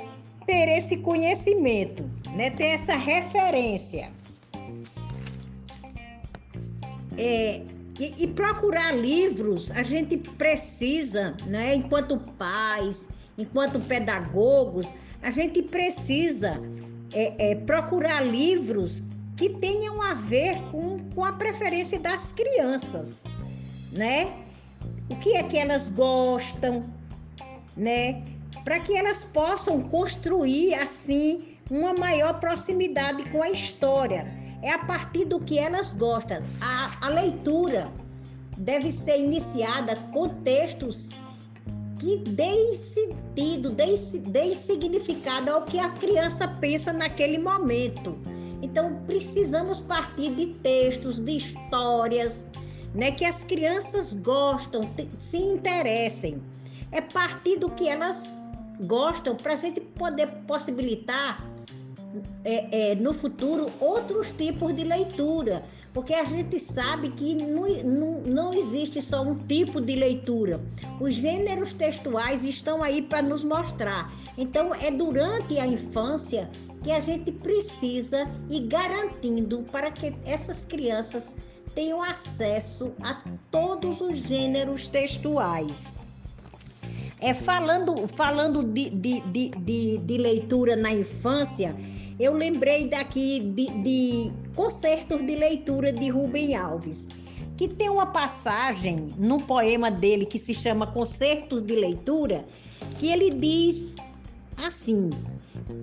ter 0.46 0.68
esse 0.78 0.98
conhecimento, 0.98 2.04
né? 2.38 2.52
ter 2.52 2.68
essa 2.68 2.96
referência. 2.96 4.12
É, 7.18 7.64
e, 8.00 8.24
e, 8.24 8.28
procurar 8.28 8.96
livros, 8.96 9.72
a 9.72 9.82
gente 9.82 10.18
precisa, 10.18 11.36
né? 11.48 11.74
enquanto 11.74 12.20
pais, 12.38 13.08
enquanto 13.36 13.80
pedagogos, 13.80 14.94
a 15.24 15.32
gente 15.32 15.64
precisa 15.64 16.62
é, 17.12 17.52
é, 17.52 17.56
procurar 17.56 18.22
livros 18.22 19.02
que 19.36 19.50
tenham 19.50 20.00
a 20.00 20.14
ver 20.14 20.62
com, 20.72 21.00
com 21.16 21.26
a 21.26 21.34
preferência 21.34 22.00
das 22.00 22.32
crianças, 22.32 23.24
né? 23.92 24.32
o 25.10 25.16
que 25.16 25.36
é 25.36 25.42
que 25.42 25.58
elas 25.58 25.90
gostam, 25.90 26.84
né? 27.76 28.24
Para 28.64 28.80
que 28.80 28.96
elas 28.96 29.24
possam 29.24 29.82
construir 29.84 30.76
assim 30.76 31.57
uma 31.70 31.94
maior 31.94 32.40
proximidade 32.40 33.24
com 33.30 33.44
a 33.44 33.50
história. 33.50 34.28
É 34.62 34.72
a 34.72 34.80
partir 34.80 35.26
do 35.26 35.40
que 35.40 35.60
elas 35.60 35.94
gostam. 35.94 36.42
A, 36.62 37.06
a 37.06 37.10
leitura 37.10 37.92
deve 38.58 38.92
ser 38.92 39.20
iniciada 39.20 39.96
com 40.12 40.30
textos 40.44 41.10
que 42.00 42.18
deem 42.18 42.76
sentido, 42.76 43.72
deem, 43.72 43.96
deem 44.28 44.54
significado 44.54 45.52
ao 45.52 45.64
que 45.64 45.80
a 45.80 45.90
criança 45.92 46.48
pensa 46.48 46.94
naquele 46.94 47.38
momento. 47.38 48.18
Então, 48.62 49.02
precisamos 49.06 49.82
partir 49.82 50.34
de 50.36 50.48
textos, 50.56 51.20
de 51.20 51.38
histórias, 51.38 52.46
né, 52.94 53.12
que 53.12 53.26
as 53.26 53.44
crianças 53.44 54.14
gostam, 54.14 54.82
se 55.20 55.38
interessem. 55.38 56.42
É 56.92 57.02
partir 57.02 57.58
do 57.58 57.70
que 57.70 57.88
elas 57.88 58.38
gostam 58.82 59.36
para 59.36 59.54
a 59.54 59.56
gente 59.56 59.80
poder 59.82 60.28
possibilitar 60.48 61.42
é, 62.44 62.92
é, 62.92 62.96
no 62.96 63.14
futuro 63.14 63.70
outros 63.80 64.32
tipos 64.32 64.76
de 64.76 64.84
leitura, 64.84 65.64
porque 65.94 66.14
a 66.14 66.24
gente 66.24 66.60
sabe 66.60 67.10
que 67.10 67.36
não, 67.36 67.68
não, 67.84 68.22
não 68.22 68.54
existe 68.54 69.02
só 69.02 69.22
um 69.22 69.36
tipo 69.36 69.82
de 69.82 69.96
leitura. 69.96 70.60
Os 71.00 71.14
gêneros 71.16 71.74
textuais 71.74 72.44
estão 72.44 72.82
aí 72.82 73.02
para 73.02 73.22
nos 73.22 73.44
mostrar. 73.44 74.12
Então, 74.38 74.74
é 74.74 74.92
durante 74.92 75.60
a 75.60 75.68
infância 75.68 76.50
que 76.84 76.92
a 76.92 77.00
gente 77.00 77.32
precisa 77.32 78.28
ir 78.50 78.68
garantindo 78.68 79.64
para 79.72 79.92
que 79.92 80.16
essas 80.26 80.64
crianças 80.64 81.36
tenham 81.76 82.02
acesso 82.02 82.94
a 83.04 83.22
todos 83.52 84.02
os 84.02 84.20
gêneros 84.20 84.88
textuais. 84.88 85.92
É, 87.20 87.34
falando 87.34 88.08
falando 88.10 88.64
de, 88.64 88.90
de, 88.92 89.22
de, 89.22 89.50
de, 89.50 89.98
de 89.98 90.18
leitura 90.18 90.76
na 90.76 90.92
infância, 90.92 91.76
eu 92.20 92.34
lembrei 92.34 92.88
daqui 92.88 93.40
de, 93.40 93.70
de 93.82 94.32
concertos 94.56 95.26
de 95.26 95.36
leitura 95.36 95.92
de 95.92 96.10
Rubem 96.10 96.56
Alves, 96.56 97.08
que 97.56 97.68
tem 97.68 97.90
uma 97.90 98.06
passagem 98.06 99.14
no 99.18 99.42
poema 99.42 99.90
dele 99.90 100.26
que 100.26 100.38
se 100.38 100.54
chama 100.54 100.88
Concertos 100.88 101.62
de 101.64 101.76
Leitura, 101.76 102.46
que 103.00 103.12
ele 103.12 103.32
diz 103.32 103.96
assim: 104.58 105.10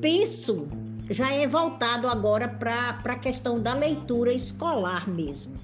penso, 0.01 0.69
já 1.11 1.33
é 1.33 1.47
voltado 1.47 2.09
agora 2.09 2.47
para 2.49 3.01
a 3.05 3.19
questão 3.19 3.61
da 3.61 3.75
leitura 3.75 4.33
escolar 4.33 5.09
mesmo. 5.09 5.55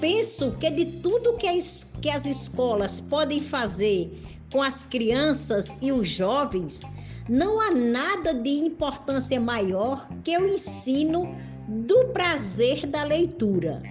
Penso 0.00 0.52
que 0.52 0.70
de 0.70 0.84
tudo 1.00 1.38
que 1.38 1.48
as, 1.48 1.88
que 2.02 2.10
as 2.10 2.26
escolas 2.26 3.00
podem 3.00 3.40
fazer 3.40 4.10
com 4.52 4.62
as 4.62 4.86
crianças 4.86 5.76
e 5.80 5.92
os 5.92 6.08
jovens, 6.08 6.82
não 7.28 7.60
há 7.60 7.70
nada 7.72 8.32
de 8.32 8.50
importância 8.50 9.40
maior 9.40 10.08
que 10.22 10.36
o 10.38 10.46
ensino 10.46 11.34
do 11.68 12.06
prazer 12.08 12.86
da 12.86 13.02
leitura. 13.02 13.82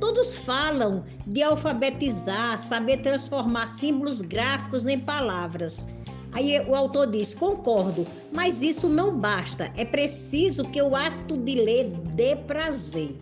Todos 0.00 0.34
falam 0.34 1.04
de 1.26 1.42
alfabetizar, 1.42 2.58
saber 2.58 3.02
transformar 3.02 3.66
símbolos 3.66 4.22
gráficos 4.22 4.86
em 4.86 4.98
palavras. 4.98 5.86
Aí 6.32 6.58
o 6.66 6.74
autor 6.74 7.10
diz: 7.10 7.34
concordo, 7.34 8.06
mas 8.32 8.62
isso 8.62 8.88
não 8.88 9.18
basta. 9.18 9.70
É 9.76 9.84
preciso 9.84 10.64
que 10.64 10.80
o 10.80 10.96
ato 10.96 11.36
de 11.36 11.54
ler 11.56 11.90
dê 12.14 12.34
prazer. 12.34 13.14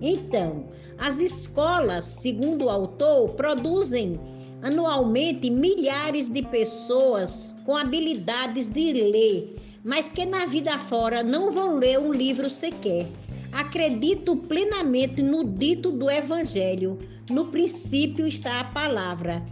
Então, 0.00 0.66
as 0.98 1.18
escolas, 1.18 2.04
segundo 2.04 2.66
o 2.66 2.70
autor, 2.70 3.30
produzem 3.34 4.18
anualmente 4.62 5.50
milhares 5.50 6.28
de 6.28 6.42
pessoas 6.42 7.54
com 7.64 7.76
habilidades 7.76 8.68
de 8.68 8.92
ler, 8.92 9.56
mas 9.84 10.10
que 10.12 10.24
na 10.24 10.46
vida 10.46 10.78
fora 10.78 11.22
não 11.22 11.52
vão 11.52 11.76
ler 11.76 11.98
um 11.98 12.12
livro 12.12 12.50
sequer. 12.50 13.06
Acredito 13.52 14.36
plenamente 14.36 15.22
no 15.22 15.44
dito 15.44 15.90
do 15.90 16.10
Evangelho. 16.10 16.98
No 17.30 17.46
princípio 17.46 18.26
está 18.26 18.60
a 18.60 18.64
palavra. 18.64 19.42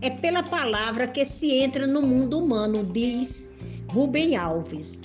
É 0.00 0.10
pela 0.10 0.42
palavra 0.42 1.06
que 1.06 1.24
se 1.24 1.54
entra 1.54 1.86
no 1.86 2.02
mundo 2.02 2.38
humano, 2.38 2.84
diz 2.92 3.48
Rubem 3.88 4.36
Alves, 4.36 5.00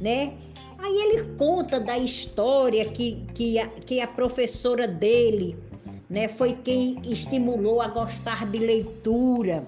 né? 0.00 0.32
Aí 0.78 0.96
ele 0.96 1.34
conta 1.36 1.78
da 1.78 1.98
história 1.98 2.86
que, 2.86 3.22
que, 3.34 3.58
a, 3.58 3.66
que 3.66 4.00
a 4.00 4.06
professora 4.06 4.88
dele, 4.88 5.54
né, 6.10 6.26
foi 6.26 6.54
quem 6.54 7.00
estimulou 7.04 7.80
a 7.80 7.86
gostar 7.86 8.44
de 8.50 8.58
leitura. 8.58 9.64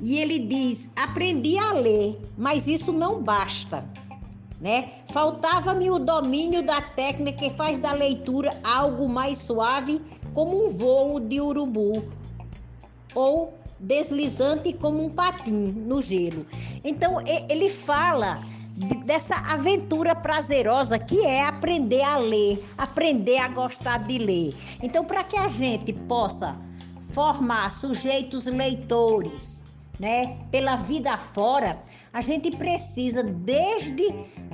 E 0.00 0.18
ele 0.18 0.38
diz: 0.38 0.88
aprendi 0.96 1.58
a 1.58 1.72
ler, 1.72 2.18
mas 2.36 2.66
isso 2.66 2.90
não 2.90 3.22
basta. 3.22 3.84
Né? 4.58 4.92
Faltava-me 5.12 5.90
o 5.90 5.98
domínio 5.98 6.62
da 6.62 6.80
técnica 6.80 7.38
que 7.38 7.50
faz 7.50 7.78
da 7.78 7.92
leitura 7.92 8.58
algo 8.64 9.06
mais 9.06 9.38
suave, 9.38 10.00
como 10.32 10.66
um 10.66 10.70
voo 10.70 11.20
de 11.20 11.38
urubu, 11.38 12.02
ou 13.14 13.52
deslizante 13.78 14.72
como 14.72 15.04
um 15.04 15.10
patim 15.10 15.50
no 15.50 16.00
gelo. 16.00 16.46
Então 16.82 17.16
ele 17.50 17.68
fala 17.68 18.42
dessa 19.04 19.36
aventura 19.36 20.14
prazerosa 20.14 20.98
que 20.98 21.24
é 21.24 21.46
aprender 21.46 22.02
a 22.02 22.16
ler, 22.16 22.64
aprender 22.76 23.38
a 23.38 23.48
gostar 23.48 23.98
de 23.98 24.18
ler. 24.18 24.54
Então, 24.82 25.04
para 25.04 25.22
que 25.22 25.36
a 25.36 25.46
gente 25.46 25.92
possa 25.92 26.58
formar 27.12 27.70
sujeitos 27.70 28.46
leitores, 28.46 29.64
né, 30.00 30.36
pela 30.50 30.76
vida 30.76 31.16
fora, 31.16 31.78
a 32.12 32.20
gente 32.20 32.50
precisa 32.56 33.22
desde 33.22 34.04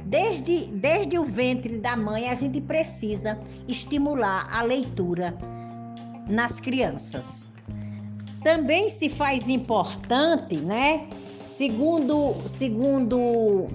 desde 0.04 0.66
desde 0.66 1.18
o 1.18 1.24
ventre 1.24 1.78
da 1.78 1.96
mãe, 1.96 2.28
a 2.28 2.34
gente 2.34 2.60
precisa 2.60 3.38
estimular 3.66 4.48
a 4.52 4.62
leitura 4.62 5.34
nas 6.28 6.60
crianças. 6.60 7.48
Também 8.42 8.90
se 8.90 9.08
faz 9.08 9.48
importante, 9.48 10.56
né? 10.56 11.08
Segundo 11.46 12.34
segundo 12.46 13.68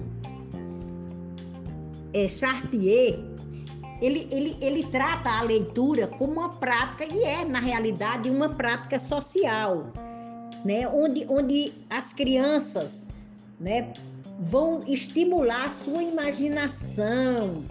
é, 2.16 2.28
Chartier, 2.28 3.18
ele, 4.00 4.26
ele, 4.30 4.56
ele 4.60 4.84
trata 4.86 5.30
a 5.30 5.42
leitura 5.42 6.06
como 6.06 6.32
uma 6.32 6.48
prática, 6.48 7.04
e 7.04 7.22
é, 7.22 7.44
na 7.44 7.60
realidade, 7.60 8.30
uma 8.30 8.48
prática 8.48 8.98
social, 8.98 9.92
né? 10.64 10.88
onde, 10.88 11.26
onde 11.28 11.74
as 11.90 12.14
crianças 12.14 13.04
né, 13.60 13.92
vão 14.40 14.82
estimular 14.86 15.66
a 15.66 15.70
sua 15.70 16.02
imaginação, 16.02 17.64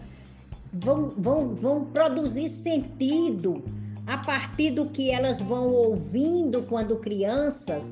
vão, 0.72 1.10
vão, 1.10 1.56
vão 1.56 1.86
produzir 1.86 2.50
sentido 2.50 3.64
a 4.06 4.20
partir 4.20 4.72
do 4.72 4.88
que 4.88 5.10
elas 5.10 5.42
vão 5.42 5.74
ouvindo 5.74 6.62
quando 6.64 6.98
crianças, 6.98 7.90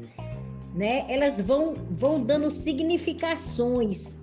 né? 0.75 1.05
Elas 1.09 1.41
vão, 1.41 1.73
vão 1.89 2.23
dando 2.23 2.51
significações 2.51 4.17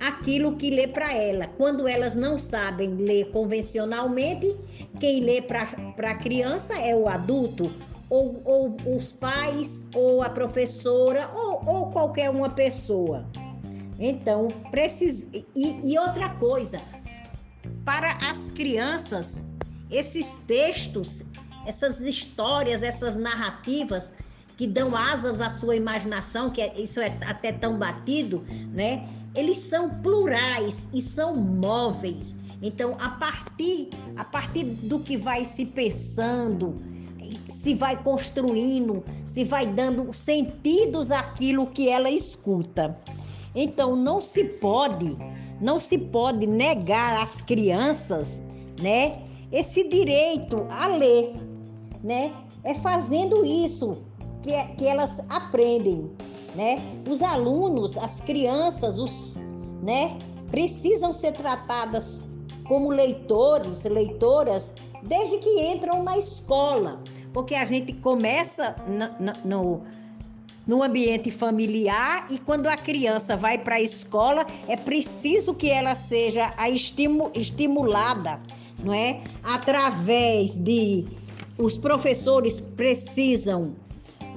aquilo 0.00 0.56
que 0.56 0.70
lê 0.70 0.86
para 0.86 1.12
ela. 1.12 1.46
Quando 1.56 1.88
elas 1.88 2.14
não 2.14 2.38
sabem 2.38 2.94
ler 2.94 3.30
convencionalmente, 3.30 4.54
quem 5.00 5.20
lê 5.20 5.42
para 5.42 5.62
a 5.62 6.14
criança 6.14 6.74
é 6.78 6.94
o 6.94 7.08
adulto, 7.08 7.72
ou, 8.08 8.40
ou, 8.44 8.76
os 8.96 9.12
pais, 9.12 9.86
ou 9.94 10.22
a 10.22 10.28
professora, 10.28 11.30
ou, 11.34 11.62
ou 11.66 11.90
qualquer 11.90 12.30
uma 12.30 12.50
pessoa. 12.50 13.26
Então, 13.98 14.48
precisa. 14.70 15.26
E, 15.32 15.78
e 15.82 15.98
outra 15.98 16.30
coisa, 16.30 16.80
para 17.84 18.16
as 18.30 18.50
crianças, 18.52 19.44
esses 19.90 20.34
textos, 20.46 21.22
essas 21.66 22.00
histórias, 22.00 22.82
essas 22.82 23.16
narrativas 23.16 24.12
que 24.56 24.66
dão 24.66 24.94
asas 24.94 25.40
à 25.40 25.50
sua 25.50 25.76
imaginação, 25.76 26.50
que 26.50 26.60
é, 26.60 26.80
isso 26.80 27.00
é 27.00 27.16
até 27.26 27.52
tão 27.52 27.76
batido, 27.78 28.44
né? 28.72 29.08
Eles 29.34 29.58
são 29.58 29.90
plurais 29.90 30.86
e 30.92 31.00
são 31.00 31.34
móveis. 31.36 32.36
Então, 32.62 32.96
a 33.00 33.10
partir, 33.10 33.90
a 34.16 34.24
partir 34.24 34.64
do 34.64 35.00
que 35.00 35.16
vai 35.16 35.44
se 35.44 35.66
pensando, 35.66 36.76
se 37.48 37.74
vai 37.74 38.02
construindo, 38.02 39.02
se 39.24 39.44
vai 39.44 39.66
dando 39.66 40.12
sentidos 40.12 41.10
àquilo 41.10 41.66
que 41.66 41.88
ela 41.88 42.10
escuta. 42.10 42.96
Então, 43.54 43.96
não 43.96 44.20
se 44.20 44.44
pode, 44.44 45.16
não 45.60 45.78
se 45.78 45.98
pode 45.98 46.46
negar 46.46 47.22
às 47.22 47.40
crianças, 47.40 48.40
né, 48.80 49.22
esse 49.52 49.88
direito 49.88 50.66
a 50.68 50.86
ler, 50.88 51.34
né? 52.02 52.32
É 52.64 52.74
fazendo 52.74 53.44
isso 53.44 53.98
que, 54.42 54.52
é, 54.52 54.66
que 54.68 54.86
elas 54.86 55.20
aprendem 55.28 56.10
né? 56.54 56.82
Os 57.08 57.22
alunos, 57.22 57.96
as 57.96 58.20
crianças, 58.20 58.98
os, 58.98 59.36
né, 59.82 60.16
precisam 60.50 61.12
ser 61.12 61.32
tratadas 61.32 62.24
como 62.64 62.90
leitores, 62.90 63.84
leitoras, 63.84 64.72
desde 65.02 65.38
que 65.38 65.60
entram 65.60 66.02
na 66.02 66.16
escola, 66.16 67.00
porque 67.32 67.54
a 67.54 67.64
gente 67.64 67.92
começa 67.92 68.74
no, 68.86 69.32
no, 69.44 69.82
no 70.66 70.82
ambiente 70.82 71.30
familiar 71.30 72.26
e 72.30 72.38
quando 72.38 72.68
a 72.68 72.76
criança 72.76 73.36
vai 73.36 73.58
para 73.58 73.76
a 73.76 73.80
escola, 73.80 74.46
é 74.66 74.76
preciso 74.76 75.54
que 75.54 75.68
ela 75.68 75.94
seja 75.94 76.54
a 76.56 76.70
estimu, 76.70 77.30
estimulada, 77.34 78.40
não 78.82 78.94
é? 78.94 79.22
Através 79.42 80.54
de 80.54 81.04
os 81.58 81.76
professores 81.76 82.60
precisam 82.60 83.74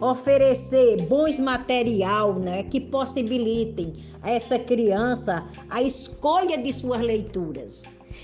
oferecer 0.02 1.02
bons 1.04 1.40
material, 1.40 2.36
né, 2.36 2.64
que 2.64 2.80
possibilitem 2.80 3.94
a 4.22 4.32
essa 4.32 4.60
criança 4.60 5.48
a 5.70 5.82
escolha 5.82 6.58
de 6.58 6.72
suas 6.72 7.02
leituras. 7.02 7.84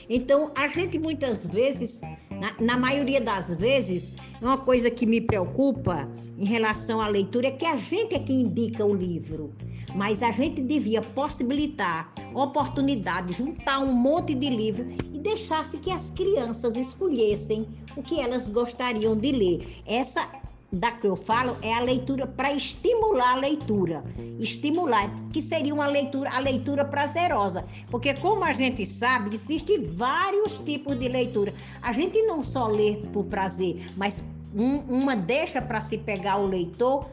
Então, 0.09 0.51
a 0.55 0.67
gente 0.67 0.99
muitas 0.99 1.45
vezes, 1.45 2.01
na, 2.29 2.55
na, 2.59 2.77
maioria 2.77 3.21
das 3.21 3.53
vezes, 3.53 4.15
uma 4.41 4.57
coisa 4.57 4.89
que 4.89 5.05
me 5.05 5.21
preocupa 5.21 6.09
em 6.37 6.45
relação 6.45 6.99
à 6.99 7.07
leitura 7.07 7.47
é 7.47 7.51
que 7.51 7.65
a 7.65 7.77
gente 7.77 8.13
é 8.13 8.19
que 8.19 8.33
indica 8.33 8.83
o 8.83 8.93
livro, 8.93 9.53
mas 9.95 10.23
a 10.23 10.31
gente 10.31 10.61
devia 10.61 11.01
possibilitar 11.01 12.13
oportunidade, 12.33 13.33
juntar 13.33 13.79
um 13.79 13.93
monte 13.93 14.33
de 14.33 14.49
livro 14.49 14.87
e 15.13 15.19
deixasse 15.19 15.77
que 15.77 15.91
as 15.91 16.09
crianças 16.09 16.75
escolhessem 16.75 17.67
o 17.95 18.01
que 18.01 18.19
elas 18.19 18.49
gostariam 18.49 19.15
de 19.15 19.31
ler. 19.31 19.81
Essa 19.85 20.27
da 20.73 20.91
que 20.91 21.05
eu 21.05 21.15
falo 21.15 21.55
é 21.61 21.71
a 21.71 21.79
leitura 21.79 22.25
para 22.25 22.51
estimular 22.51 23.33
a 23.33 23.37
leitura. 23.37 24.03
Estimular, 24.39 25.07
que 25.31 25.39
seria 25.39 25.73
uma 25.73 25.85
leitura, 25.85 26.31
a 26.33 26.39
leitura 26.39 26.83
prazerosa. 26.83 27.63
Porque 27.91 28.13
como 28.15 28.43
a 28.43 28.53
gente 28.53 28.83
sabe, 28.83 29.35
existem 29.35 29.85
vários 29.85 30.57
tipos 30.57 30.99
de 30.99 31.07
leitura. 31.07 31.53
A 31.81 31.93
gente 31.93 32.19
não 32.23 32.43
só 32.43 32.65
lê 32.65 32.95
por 33.13 33.25
prazer, 33.25 33.85
mas 33.95 34.23
um, 34.55 34.79
uma 34.79 35.15
deixa 35.15 35.61
para 35.61 35.79
se 35.79 35.99
pegar 35.99 36.37
o 36.37 36.47
leitor 36.47 37.05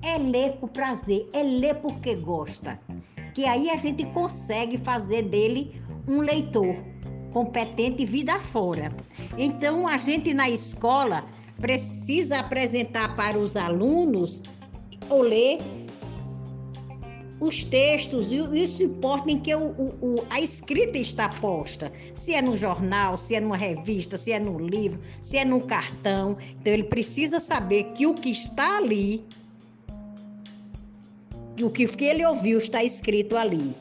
é 0.00 0.16
ler 0.18 0.52
por 0.52 0.68
prazer, 0.68 1.28
é 1.32 1.42
ler 1.42 1.74
porque 1.76 2.14
gosta. 2.14 2.80
Que 3.34 3.46
aí 3.46 3.68
a 3.68 3.76
gente 3.76 4.04
consegue 4.06 4.78
fazer 4.78 5.22
dele 5.22 5.74
um 6.06 6.20
leitor 6.20 6.76
competente 7.32 8.04
vida 8.04 8.38
fora. 8.38 8.94
Então 9.36 9.88
a 9.88 9.96
gente 9.96 10.32
na 10.34 10.48
escola 10.48 11.24
precisa 11.62 12.40
apresentar 12.40 13.14
para 13.16 13.38
os 13.38 13.56
alunos 13.56 14.42
ou 15.08 15.22
ler 15.22 15.60
os 17.40 17.64
textos 17.64 18.32
e 18.32 18.40
o 18.40 18.68
suporte 18.68 19.32
em 19.32 19.38
que 19.38 19.54
o, 19.54 19.70
o, 20.00 20.24
a 20.30 20.40
escrita 20.40 20.98
está 20.98 21.28
posta. 21.28 21.92
Se 22.14 22.34
é 22.34 22.42
no 22.42 22.56
jornal, 22.56 23.16
se 23.16 23.34
é 23.34 23.40
numa 23.40 23.56
revista, 23.56 24.16
se 24.16 24.32
é 24.32 24.38
no 24.38 24.58
livro, 24.58 25.00
se 25.20 25.36
é 25.36 25.44
num 25.44 25.60
cartão. 25.60 26.36
Então, 26.60 26.72
ele 26.72 26.84
precisa 26.84 27.40
saber 27.40 27.84
que 27.94 28.06
o 28.06 28.14
que 28.14 28.30
está 28.30 28.76
ali, 28.76 29.24
o 31.60 31.70
que, 31.70 31.86
que 31.88 32.04
ele 32.04 32.24
ouviu 32.24 32.58
está 32.58 32.82
escrito 32.84 33.36
ali. 33.36 33.74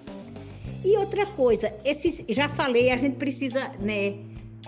E 0.83 0.97
outra 0.97 1.27
coisa, 1.27 1.71
esses, 1.85 2.23
já 2.29 2.49
falei, 2.49 2.89
a 2.89 2.97
gente 2.97 3.17
precisa 3.17 3.71
né, 3.79 4.15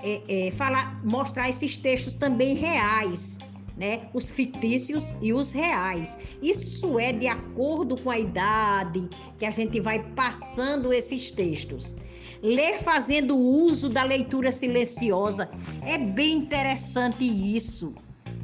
é, 0.01 0.47
é, 0.47 0.51
falar, 0.51 0.99
mostrar 1.03 1.49
esses 1.49 1.77
textos 1.77 2.15
também 2.15 2.55
reais, 2.55 3.37
né? 3.77 4.07
Os 4.13 4.29
fictícios 4.29 5.15
e 5.21 5.33
os 5.33 5.51
reais. 5.51 6.17
Isso 6.41 6.99
é 6.99 7.11
de 7.11 7.27
acordo 7.27 7.97
com 7.97 8.09
a 8.09 8.19
idade 8.19 9.09
que 9.37 9.45
a 9.45 9.51
gente 9.51 9.79
vai 9.79 9.99
passando 10.13 10.93
esses 10.93 11.31
textos. 11.31 11.95
Ler 12.41 12.79
fazendo 12.79 13.37
uso 13.37 13.87
da 13.87 14.03
leitura 14.03 14.51
silenciosa 14.51 15.49
é 15.81 15.97
bem 15.97 16.37
interessante 16.37 17.23
isso, 17.23 17.93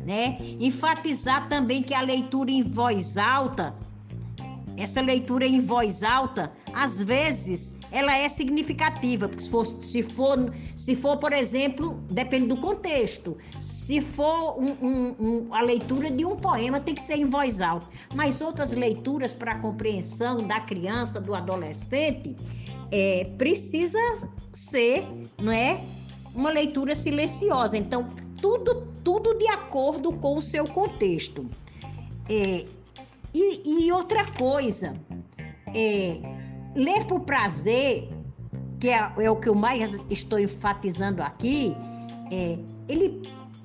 né? 0.05 0.37
Enfatizar 0.59 1.49
também 1.49 1.83
que 1.83 1.93
a 1.93 2.01
leitura 2.01 2.49
em 2.49 2.63
voz 2.63 3.17
alta, 3.17 3.75
essa 4.77 5.01
leitura 5.01 5.45
em 5.45 5.59
voz 5.59 6.01
alta, 6.03 6.51
às 6.73 7.03
vezes 7.03 7.77
ela 7.91 8.15
é 8.15 8.29
significativa, 8.29 9.27
porque 9.27 9.43
se 9.43 9.49
for, 9.49 9.65
se 9.65 10.03
for, 10.03 10.53
se 10.75 10.95
for 10.95 11.17
por 11.17 11.33
exemplo, 11.33 11.99
depende 12.11 12.47
do 12.47 12.57
contexto. 12.57 13.37
Se 13.59 14.01
for 14.01 14.59
um, 14.59 14.71
um, 14.81 15.15
um, 15.19 15.53
a 15.53 15.61
leitura 15.61 16.11
de 16.11 16.25
um 16.25 16.35
poema, 16.35 16.79
tem 16.79 16.95
que 16.95 17.01
ser 17.01 17.15
em 17.15 17.25
voz 17.25 17.59
alta. 17.61 17.87
Mas 18.13 18.41
outras 18.41 18.71
leituras 18.71 19.33
para 19.33 19.53
a 19.53 19.59
compreensão 19.59 20.45
da 20.45 20.59
criança, 20.59 21.19
do 21.19 21.33
adolescente, 21.33 22.35
é, 22.91 23.25
precisa 23.37 23.99
ser, 24.51 25.07
não 25.37 25.51
é, 25.51 25.81
uma 26.33 26.51
leitura 26.51 26.95
silenciosa. 26.95 27.77
Então, 27.77 28.07
tudo, 28.41 28.87
tudo 29.03 29.37
de 29.37 29.47
acordo 29.47 30.13
com 30.13 30.37
o 30.37 30.41
seu 30.41 30.65
contexto. 30.67 31.49
É, 32.29 32.65
e, 33.33 33.85
e 33.85 33.91
outra 33.91 34.25
coisa, 34.31 34.93
é, 35.75 36.38
ler 36.75 37.05
por 37.05 37.21
prazer, 37.21 38.09
que 38.79 38.89
é, 38.89 39.11
é, 39.17 39.29
o 39.29 39.35
que 39.35 39.49
eu 39.49 39.55
mais 39.55 39.89
estou 40.09 40.39
enfatizando 40.39 41.21
aqui, 41.21 41.75
é, 42.31 42.57
ele 42.87 43.21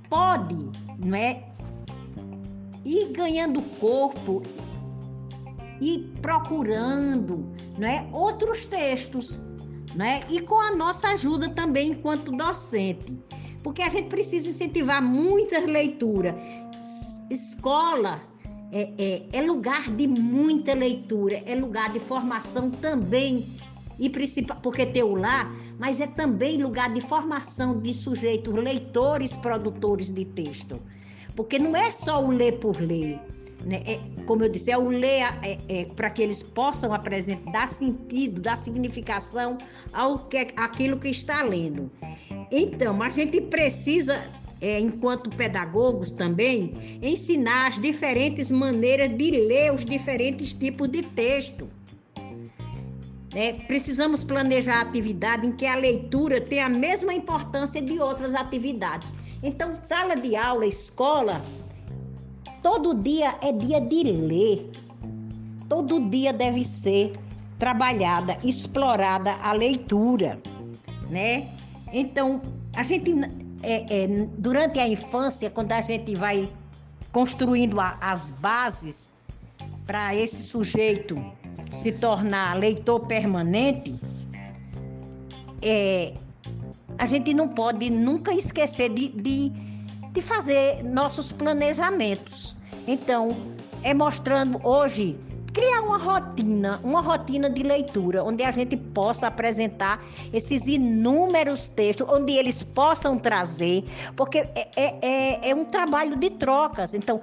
pode, 0.09 0.57
não 0.99 1.17
é, 1.17 1.45
ir 2.85 3.13
ganhando 3.13 3.63
corpo 3.79 4.43
e 5.81 6.11
procurando, 6.21 7.47
não 7.79 7.89
é, 7.89 8.07
outros 8.13 8.65
textos, 8.65 9.43
não 9.95 10.05
é, 10.05 10.25
e 10.29 10.41
com 10.41 10.61
a 10.61 10.75
nossa 10.75 11.09
ajuda 11.09 11.49
também 11.51 11.93
enquanto 11.93 12.33
docente, 12.33 13.17
porque 13.63 13.83
a 13.83 13.89
gente 13.89 14.09
precisa 14.09 14.49
incentivar 14.49 15.03
muitas 15.03 15.65
leituras. 15.65 16.35
Escola 17.31 18.21
é, 18.73 18.91
é, 18.99 19.23
é 19.33 19.43
lugar 19.43 19.91
de 19.91 20.07
muita 20.07 20.75
leitura, 20.75 21.43
é 21.47 21.55
lugar 21.55 21.93
de 21.93 22.01
formação 22.01 22.71
também 22.71 23.47
e 23.99 24.11
principal, 24.11 24.59
porque 24.61 24.85
tem 24.87 25.03
o 25.03 25.15
lá, 25.15 25.53
mas 25.79 26.01
é 26.01 26.07
também 26.07 26.63
lugar 26.63 26.93
de 26.93 27.01
formação 27.01 27.81
de 27.81 27.93
sujeitos 27.93 28.55
leitores, 28.55 29.37
produtores 29.37 30.11
de 30.11 30.25
texto. 30.25 30.81
Porque 31.37 31.59
não 31.59 31.77
é 31.77 31.91
só 31.91 32.25
o 32.25 32.31
ler 32.31 32.59
por 32.59 32.81
ler, 32.81 33.21
né? 33.65 33.83
É, 33.87 34.01
como 34.27 34.45
eu 34.45 34.49
disse, 34.49 34.71
é 34.71 34.79
o 34.79 34.89
ler 34.89 35.23
é, 35.43 35.59
é, 35.69 35.85
para 35.85 36.11
que 36.11 36.23
eles 36.23 36.43
possam 36.43 36.93
apresentar, 36.93 37.51
dar 37.53 37.69
sentido, 37.69 38.41
dar 38.41 38.57
significação 38.57 39.59
ao 39.93 40.19
que, 40.19 40.49
aquilo 40.57 40.99
que 40.99 41.09
está 41.09 41.43
lendo. 41.43 41.91
Então, 42.51 43.03
a 43.03 43.11
gente 43.11 43.41
precisa 43.41 44.25
é, 44.65 44.81
enquanto 44.81 45.29
pedagogos 45.29 46.11
também, 46.11 46.99
ensinar 47.03 47.67
as 47.67 47.79
diferentes 47.79 48.51
maneiras 48.51 49.11
de 49.11 49.31
ler 49.31 49.75
os 49.75 49.85
diferentes 49.85 50.55
tipos 50.55 50.89
de 50.89 51.03
texto. 51.03 51.69
É, 53.35 53.53
precisamos 53.53 54.25
planejar 54.25 54.81
atividade 54.81 55.47
em 55.47 55.53
que 55.53 55.67
a 55.67 55.75
leitura 55.75 56.41
tem 56.41 56.63
a 56.63 56.69
mesma 56.71 57.13
importância 57.13 57.83
de 57.83 57.99
outras 58.01 58.35
atividades. 58.35 59.13
Então, 59.43 59.75
sala 59.85 60.17
de 60.17 60.35
aula, 60.35 60.65
escola, 60.65 61.45
todo 62.63 62.95
dia 62.95 63.37
é 63.43 63.53
dia 63.53 63.83
de 63.83 64.03
ler. 64.03 64.71
Todo 65.69 66.09
dia 66.09 66.33
deve 66.33 66.65
ser 66.65 67.13
trabalhada, 67.59 68.39
explorada 68.43 69.33
a 69.43 69.53
leitura, 69.53 70.41
né? 71.11 71.51
Então, 71.93 72.41
a 72.75 72.83
gente 72.83 73.13
é, 73.65 73.87
é, 73.89 74.07
durante 74.39 74.79
a 74.79 74.87
infância, 74.87 75.51
quando 75.51 75.73
a 75.73 75.81
gente 75.81 76.15
vai 76.15 76.49
construindo 77.13 77.81
a, 77.81 77.97
as 78.01 78.31
bases 78.31 79.11
para 79.87 80.15
esse 80.15 80.43
sujeito 80.43 81.17
se 81.71 81.93
tornar 81.93 82.59
leitor 82.59 83.01
permanente, 83.07 83.99
é, 85.63 86.15
a 86.99 87.07
gente 87.07 87.33
não 87.35 87.49
pode 87.49 87.91
nunca 87.91 88.33
esquecer 88.33 88.91
de, 88.91 89.09
de, 89.09 89.51
de 90.13 90.23
fazer 90.23 90.83
nossos 90.85 91.33
planejamentos. 91.33 92.57
Então, 92.87 93.37
é 93.83 93.93
mostrando 93.95 94.61
hoje 94.67 95.19
criar 95.55 95.83
uma 95.83 95.97
rotina, 95.97 96.81
uma 96.83 97.01
rotina 97.01 97.49
de 97.49 97.63
leitura, 97.63 98.25
onde 98.25 98.43
a 98.43 98.51
gente 98.51 98.77
possa 98.77 99.29
apresentar 99.29 100.05
esses 100.33 100.67
inúmeros 100.67 101.69
textos, 101.69 102.07
onde 102.11 102.33
eles 102.33 102.63
possam 102.63 103.17
trazer, 103.17 103.85
porque 104.17 104.39
é, 104.39 104.69
é, 104.77 104.99
é, 105.01 105.51
é 105.51 105.55
um 105.55 105.65
trabalho 105.65 106.17
de 106.17 106.31
trocas. 106.31 106.93
Então, 106.93 107.21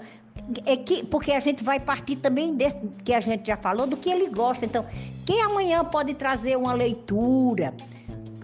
é 0.66 0.78
que, 0.78 1.06
porque 1.06 1.34
a 1.34 1.42
gente 1.42 1.62
vai 1.62 1.80
partir 1.80 2.16
também 2.16 2.56
desse 2.56 2.80
que 3.04 3.14
a 3.14 3.20
gente 3.20 3.48
já 3.48 3.58
falou, 3.58 3.86
do 3.86 3.98
que 3.98 4.10
ele 4.10 4.28
gosta. 4.30 4.66
Então, 4.66 4.86
quem 5.26 5.42
amanhã 5.42 5.84
pode 5.84 6.14
trazer 6.14 6.58
uma 6.58 6.74
leitura? 6.74 7.74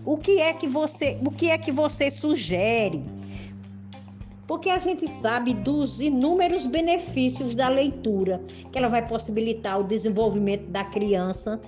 O 0.06 0.18
que 0.18 0.42
é 0.42 0.52
que 0.52 0.68
você, 0.68 1.18
o 1.24 1.32
que 1.32 1.50
é 1.50 1.58
que 1.58 1.72
você 1.72 2.12
sugere? 2.12 3.04
Porque 4.48 4.70
a 4.70 4.80
gente 4.80 5.08
sabe 5.08 5.54
dos 5.54 6.00
inúmeros 6.00 6.66
benefícios 6.66 7.54
da 7.54 7.68
leitura, 7.68 8.42
que 8.72 8.78
ela 8.78 8.88
vai 8.88 9.06
possibilitar 9.06 9.80
o 9.80 9.84
desenvolvimento 9.84 10.68
da 10.70 10.86
criança. 10.86 11.60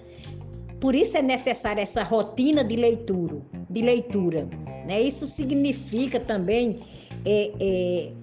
Por 0.79 0.95
isso 0.95 1.17
é 1.17 1.21
necessária 1.21 1.81
essa 1.81 2.03
rotina 2.03 2.63
de 2.63 2.77
leitura, 2.77 3.41
de 3.69 3.81
leitura. 3.81 4.47
Né? 4.87 5.01
Isso 5.01 5.27
significa 5.27 6.21
também 6.21 6.79
é, 7.25 7.51
é, 7.59 8.13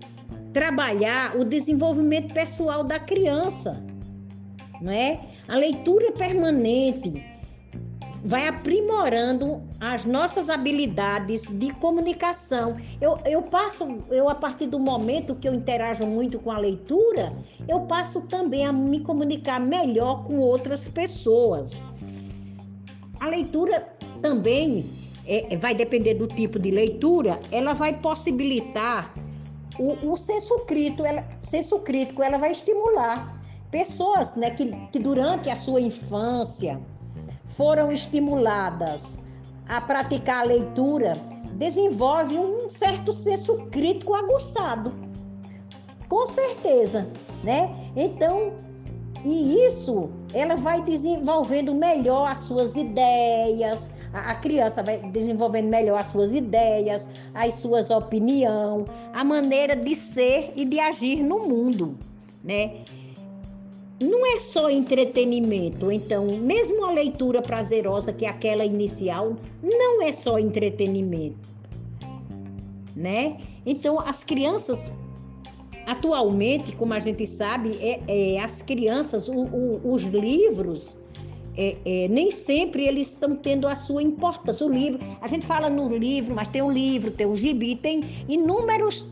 trabalhar 0.55 1.37
o 1.37 1.45
desenvolvimento 1.45 2.33
pessoal 2.33 2.83
da 2.83 2.99
criança, 2.99 3.85
não 4.81 4.91
é? 4.91 5.21
A 5.49 5.57
leitura 5.57 6.11
permanente 6.13 7.23
vai 8.27 8.49
aprimorando 8.49 9.63
as 9.81 10.05
nossas 10.05 10.51
habilidades 10.51 11.45
de 11.49 11.73
comunicação. 11.75 12.77
Eu, 13.01 13.21
eu 13.25 13.41
passo, 13.41 13.99
eu 14.11 14.29
a 14.29 14.35
partir 14.35 14.67
do 14.67 14.81
momento 14.81 15.37
que 15.37 15.49
eu 15.49 15.55
interajo 15.55 16.05
muito 16.05 16.41
com 16.41 16.51
a 16.51 16.59
leitura, 16.59 17.33
eu 17.69 17.83
passo 17.83 18.23
também 18.23 18.67
a 18.67 18.73
me 18.73 18.99
comunicar 18.99 19.61
melhor 19.61 20.25
com 20.25 20.41
outras 20.41 20.89
pessoas. 20.89 21.81
A 23.21 23.29
leitura 23.29 23.87
também 24.21 24.85
é, 25.25 25.57
vai 25.57 25.73
depender 25.73 26.15
do 26.15 26.27
tipo 26.27 26.59
de 26.59 26.73
leitura, 26.73 27.39
ela 27.53 27.75
vai 27.75 27.97
possibilitar 27.97 29.15
o, 29.79 30.13
o 30.13 30.17
senso 30.17 30.59
crítico, 30.67 31.07
ela, 31.07 31.25
senso 31.43 31.79
crítico, 31.79 32.25
ela 32.25 32.39
vai 32.39 32.51
estimular 32.51 33.41
pessoas 33.71 34.35
né, 34.35 34.51
que, 34.51 34.67
que 34.91 34.99
durante 34.99 35.49
a 35.49 35.55
sua 35.55 35.81
infância 35.81 36.81
foram 37.47 37.91
estimuladas 37.91 39.19
a 39.69 39.81
praticar 39.81 40.43
a 40.43 40.47
leitura, 40.47 41.15
desenvolve 41.55 42.39
um 42.39 42.69
certo 42.69 43.13
senso 43.13 43.57
crítico 43.71 44.15
aguçado. 44.15 44.93
Com 46.09 46.27
certeza, 46.27 47.09
né? 47.43 47.75
Então, 47.97 48.53
e 49.25 49.67
isso 49.67 50.09
ela 50.33 50.55
vai 50.55 50.81
desenvolvendo 50.83 51.75
melhor 51.75 52.31
as 52.31 52.41
suas 52.41 52.77
ideias, 52.77 53.89
a, 54.13 54.31
a 54.31 54.35
criança 54.37 54.83
vai 54.83 54.99
desenvolvendo 54.99 55.69
melhor 55.69 55.99
as 55.99 56.09
suas 56.09 56.33
ideias, 56.33 57.09
as 57.35 57.55
suas 57.55 57.91
opiniões, 57.91 58.87
a 59.13 59.25
maneira 59.25 59.75
de 59.75 59.95
ser 59.97 60.53
e 60.55 60.65
de 60.65 60.79
agir 60.79 61.23
no 61.23 61.41
mundo, 61.41 61.97
né? 62.45 62.85
Não 64.01 64.27
é 64.27 64.39
só 64.39 64.71
entretenimento. 64.71 65.91
Então, 65.91 66.27
mesmo 66.39 66.85
a 66.85 66.93
leitura 66.93 67.41
prazerosa, 67.41 68.13
que 68.13 68.27
é 68.27 68.29
aquela 68.29 68.65
inicial, 68.65 69.37
não 69.63 70.03
é 70.03 70.13
só 70.13 70.39
entretenimento, 70.39 71.49
né? 72.95 73.39
Então, 73.65 73.99
as 73.99 74.23
crianças, 74.23 74.93
atualmente, 75.87 76.73
como 76.77 76.93
a 76.93 77.01
gente 77.01 77.27
sabe, 77.27 77.79
é, 77.81 78.35
é 78.35 78.41
as 78.41 78.61
crianças, 78.61 79.29
o, 79.29 79.45
o, 79.45 79.93
os 79.93 80.03
livros, 80.05 80.99
é, 81.57 81.77
é, 81.87 82.09
nem 82.09 82.31
sempre 82.31 82.87
eles 82.87 83.09
estão 83.09 83.35
tendo 83.35 83.67
a 83.67 83.75
sua 83.75 84.03
importância. 84.03 84.67
O 84.67 84.71
livro, 84.71 85.01
a 85.23 85.27
gente 85.27 85.47
fala 85.47 85.71
no 85.71 85.89
livro, 85.89 86.35
mas 86.35 86.49
tem 86.49 86.61
o 86.61 86.71
livro, 86.71 87.11
tem 87.11 87.27
o 87.27 87.35
gibi, 87.35 87.77
tem 87.77 88.03
inúmeros 88.29 89.11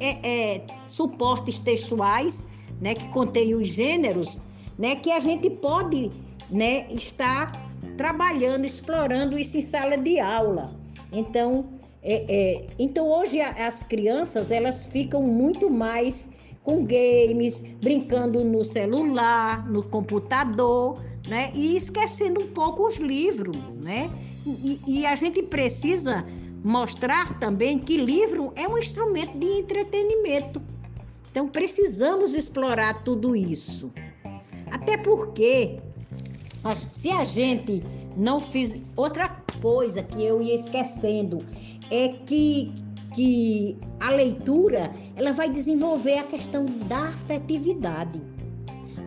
é, 0.00 0.54
é, 0.56 0.66
suportes 0.88 1.60
textuais 1.60 2.48
né, 2.84 2.94
que 2.94 3.08
contém 3.08 3.54
os 3.54 3.66
gêneros, 3.66 4.38
né, 4.78 4.94
que 4.96 5.10
a 5.10 5.18
gente 5.18 5.48
pode, 5.48 6.10
né, 6.50 6.86
estar 6.92 7.50
trabalhando, 7.96 8.66
explorando 8.66 9.38
isso 9.38 9.56
em 9.56 9.62
sala 9.62 9.96
de 9.96 10.20
aula. 10.20 10.70
Então, 11.10 11.64
é, 12.02 12.26
é, 12.28 12.66
então 12.78 13.08
hoje 13.08 13.40
as 13.40 13.82
crianças 13.82 14.50
elas 14.50 14.84
ficam 14.84 15.22
muito 15.22 15.70
mais 15.70 16.28
com 16.62 16.84
games, 16.84 17.62
brincando 17.80 18.44
no 18.44 18.62
celular, 18.62 19.66
no 19.70 19.82
computador, 19.82 21.02
né? 21.28 21.50
E 21.54 21.76
esquecendo 21.76 22.42
um 22.42 22.48
pouco 22.48 22.86
os 22.86 22.96
livros, 22.96 23.56
né? 23.82 24.10
E, 24.46 24.80
e 24.86 25.06
a 25.06 25.14
gente 25.14 25.42
precisa 25.42 26.24
mostrar 26.64 27.38
também 27.38 27.78
que 27.78 27.98
livro 27.98 28.52
é 28.56 28.66
um 28.66 28.78
instrumento 28.78 29.38
de 29.38 29.46
entretenimento. 29.46 30.60
Então 31.34 31.48
precisamos 31.48 32.32
explorar 32.32 33.02
tudo 33.02 33.34
isso. 33.34 33.92
Até 34.70 34.96
porque 34.96 35.80
se 36.76 37.10
a 37.10 37.24
gente 37.24 37.82
não 38.16 38.38
fiz 38.38 38.76
outra 38.94 39.28
coisa 39.60 40.00
que 40.00 40.22
eu 40.22 40.40
ia 40.40 40.54
esquecendo 40.54 41.44
é 41.90 42.10
que 42.10 42.72
que 43.16 43.76
a 43.98 44.10
leitura 44.10 44.92
ela 45.16 45.32
vai 45.32 45.48
desenvolver 45.48 46.18
a 46.18 46.22
questão 46.22 46.66
da 46.88 47.08
afetividade. 47.08 48.22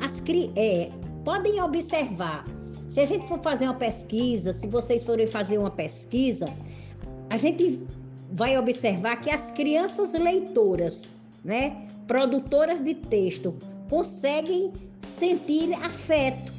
As 0.02 0.22
é, 0.58 0.92
podem 1.24 1.62
observar, 1.62 2.46
se 2.90 3.00
a 3.00 3.06
gente 3.06 3.26
for 3.26 3.40
fazer 3.40 3.66
uma 3.66 3.74
pesquisa, 3.74 4.52
se 4.52 4.68
vocês 4.68 5.06
forem 5.06 5.28
fazer 5.28 5.58
uma 5.58 5.72
pesquisa, 5.72 6.46
a 7.30 7.38
gente 7.38 7.86
vai 8.34 8.58
observar 8.58 9.18
que 9.22 9.30
as 9.30 9.52
crianças 9.52 10.14
leitoras, 10.14 11.08
né, 11.48 11.88
produtoras 12.06 12.82
de 12.82 12.94
texto, 12.94 13.56
conseguem 13.90 14.74
sentir 15.00 15.74
afeto, 15.74 16.52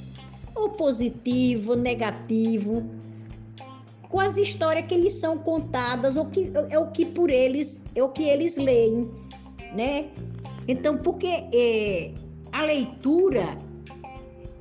ou 0.54 0.70
positivo, 0.70 1.76
negativo, 1.76 2.82
com 4.08 4.18
as 4.18 4.38
histórias 4.38 4.86
que 4.86 4.94
eles 4.94 5.12
são 5.12 5.36
contadas, 5.36 6.16
ou 6.16 6.24
que 6.24 6.50
é 6.70 6.78
o 6.78 6.90
que 6.90 7.04
por 7.04 7.28
eles, 7.28 7.82
é 7.94 8.02
o 8.02 8.08
que 8.08 8.22
eles 8.22 8.56
leem, 8.56 9.10
né? 9.76 10.08
Então, 10.66 10.96
porque 10.96 11.44
é, 11.52 12.14
a 12.52 12.62
leitura 12.62 13.44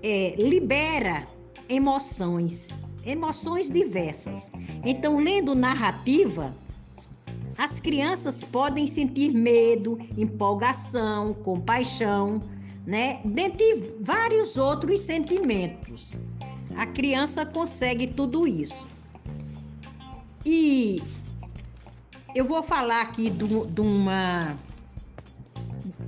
é, 0.04 0.36
libera 0.38 1.26
emoções, 1.70 2.68
emoções 3.06 3.70
diversas. 3.70 4.52
Então, 4.84 5.18
lendo 5.20 5.56
narrativa, 5.56 6.54
as 7.58 7.80
crianças 7.80 8.44
podem 8.44 8.86
sentir 8.86 9.32
medo, 9.32 9.98
empolgação, 10.16 11.34
compaixão, 11.34 12.42
né? 12.86 13.20
Dentre 13.26 13.96
vários 14.02 14.58
outros 14.58 15.00
sentimentos. 15.02 16.16
A 16.76 16.86
criança 16.86 17.46
consegue 17.46 18.08
tudo 18.08 18.48
isso. 18.48 18.88
E 20.46 21.02
eu 22.36 22.46
vou 22.46 22.62
falar 22.62 23.02
aqui 23.02 23.30
de 23.30 23.82
uma 23.82 24.56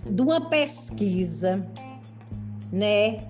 de 0.06 0.22
uma 0.22 0.50
pesquisa, 0.50 1.68
né, 2.72 3.28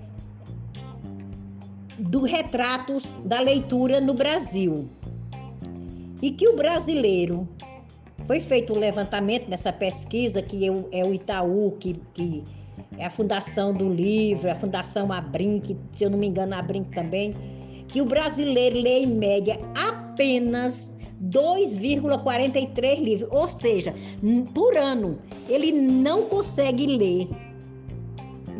do 1.98 2.22
retratos 2.22 3.18
da 3.24 3.40
leitura 3.40 4.00
no 4.00 4.14
Brasil. 4.14 4.88
E 6.22 6.30
que 6.30 6.48
o 6.48 6.56
brasileiro 6.56 7.48
foi 8.30 8.38
feito 8.38 8.72
um 8.72 8.78
levantamento 8.78 9.48
nessa 9.48 9.72
pesquisa 9.72 10.40
que 10.40 10.64
é 10.92 11.04
o 11.04 11.12
Itaú 11.12 11.76
que, 11.80 12.00
que 12.14 12.44
é 12.96 13.06
a 13.06 13.10
fundação 13.10 13.74
do 13.74 13.92
livro, 13.92 14.48
a 14.48 14.54
fundação 14.54 15.12
Abrim, 15.12 15.58
que 15.58 15.76
se 15.90 16.04
eu 16.04 16.10
não 16.10 16.16
me 16.16 16.28
engano 16.28 16.54
a 16.54 16.60
Abrim 16.60 16.84
também, 16.84 17.34
que 17.88 18.00
o 18.00 18.04
brasileiro 18.04 18.78
lê 18.78 19.00
em 19.00 19.08
média 19.08 19.58
apenas 19.76 20.94
2,43 21.24 23.00
livros, 23.00 23.28
ou 23.32 23.48
seja, 23.48 23.92
por 24.54 24.76
ano 24.76 25.18
ele 25.48 25.72
não 25.72 26.22
consegue 26.26 26.86
ler 26.86 27.28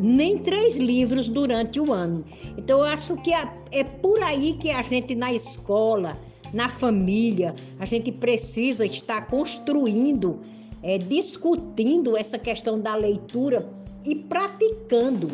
nem 0.00 0.38
três 0.38 0.78
livros 0.78 1.28
durante 1.28 1.78
o 1.78 1.92
ano. 1.92 2.24
Então 2.58 2.80
eu 2.80 2.86
acho 2.86 3.16
que 3.18 3.32
é 3.32 3.84
por 4.02 4.20
aí 4.20 4.54
que 4.54 4.72
a 4.72 4.82
gente 4.82 5.14
na 5.14 5.32
escola, 5.32 6.16
na 6.52 6.68
família, 6.68 7.54
a 7.78 7.84
gente 7.84 8.10
precisa 8.10 8.84
estar 8.84 9.26
construindo, 9.26 10.40
é, 10.82 10.98
discutindo 10.98 12.16
essa 12.16 12.38
questão 12.38 12.80
da 12.80 12.94
leitura 12.94 13.68
e 14.04 14.14
praticando. 14.14 15.30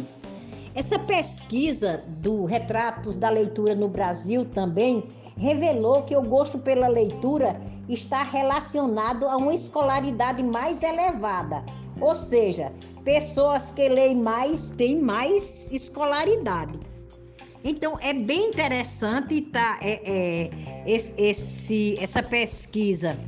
Essa 0.74 0.98
pesquisa 0.98 2.04
do 2.18 2.44
Retratos 2.44 3.16
da 3.16 3.30
Leitura 3.30 3.74
no 3.74 3.88
Brasil 3.88 4.44
também 4.44 5.04
revelou 5.36 6.02
que 6.02 6.16
o 6.16 6.22
gosto 6.22 6.58
pela 6.58 6.88
leitura 6.88 7.60
está 7.88 8.22
relacionado 8.22 9.26
a 9.26 9.36
uma 9.36 9.54
escolaridade 9.54 10.42
mais 10.42 10.82
elevada. 10.82 11.64
Ou 12.00 12.14
seja, 12.14 12.72
pessoas 13.04 13.70
que 13.70 13.88
leem 13.88 14.16
mais 14.16 14.66
têm 14.76 15.00
mais 15.00 15.70
escolaridade. 15.70 16.78
Então 17.68 17.98
é 18.00 18.14
bem 18.14 18.50
interessante 18.50 19.40
tá 19.40 19.80
é, 19.82 20.00
é, 20.04 20.50
esse, 20.86 21.98
essa 21.98 22.22
pesquisa 22.22 23.18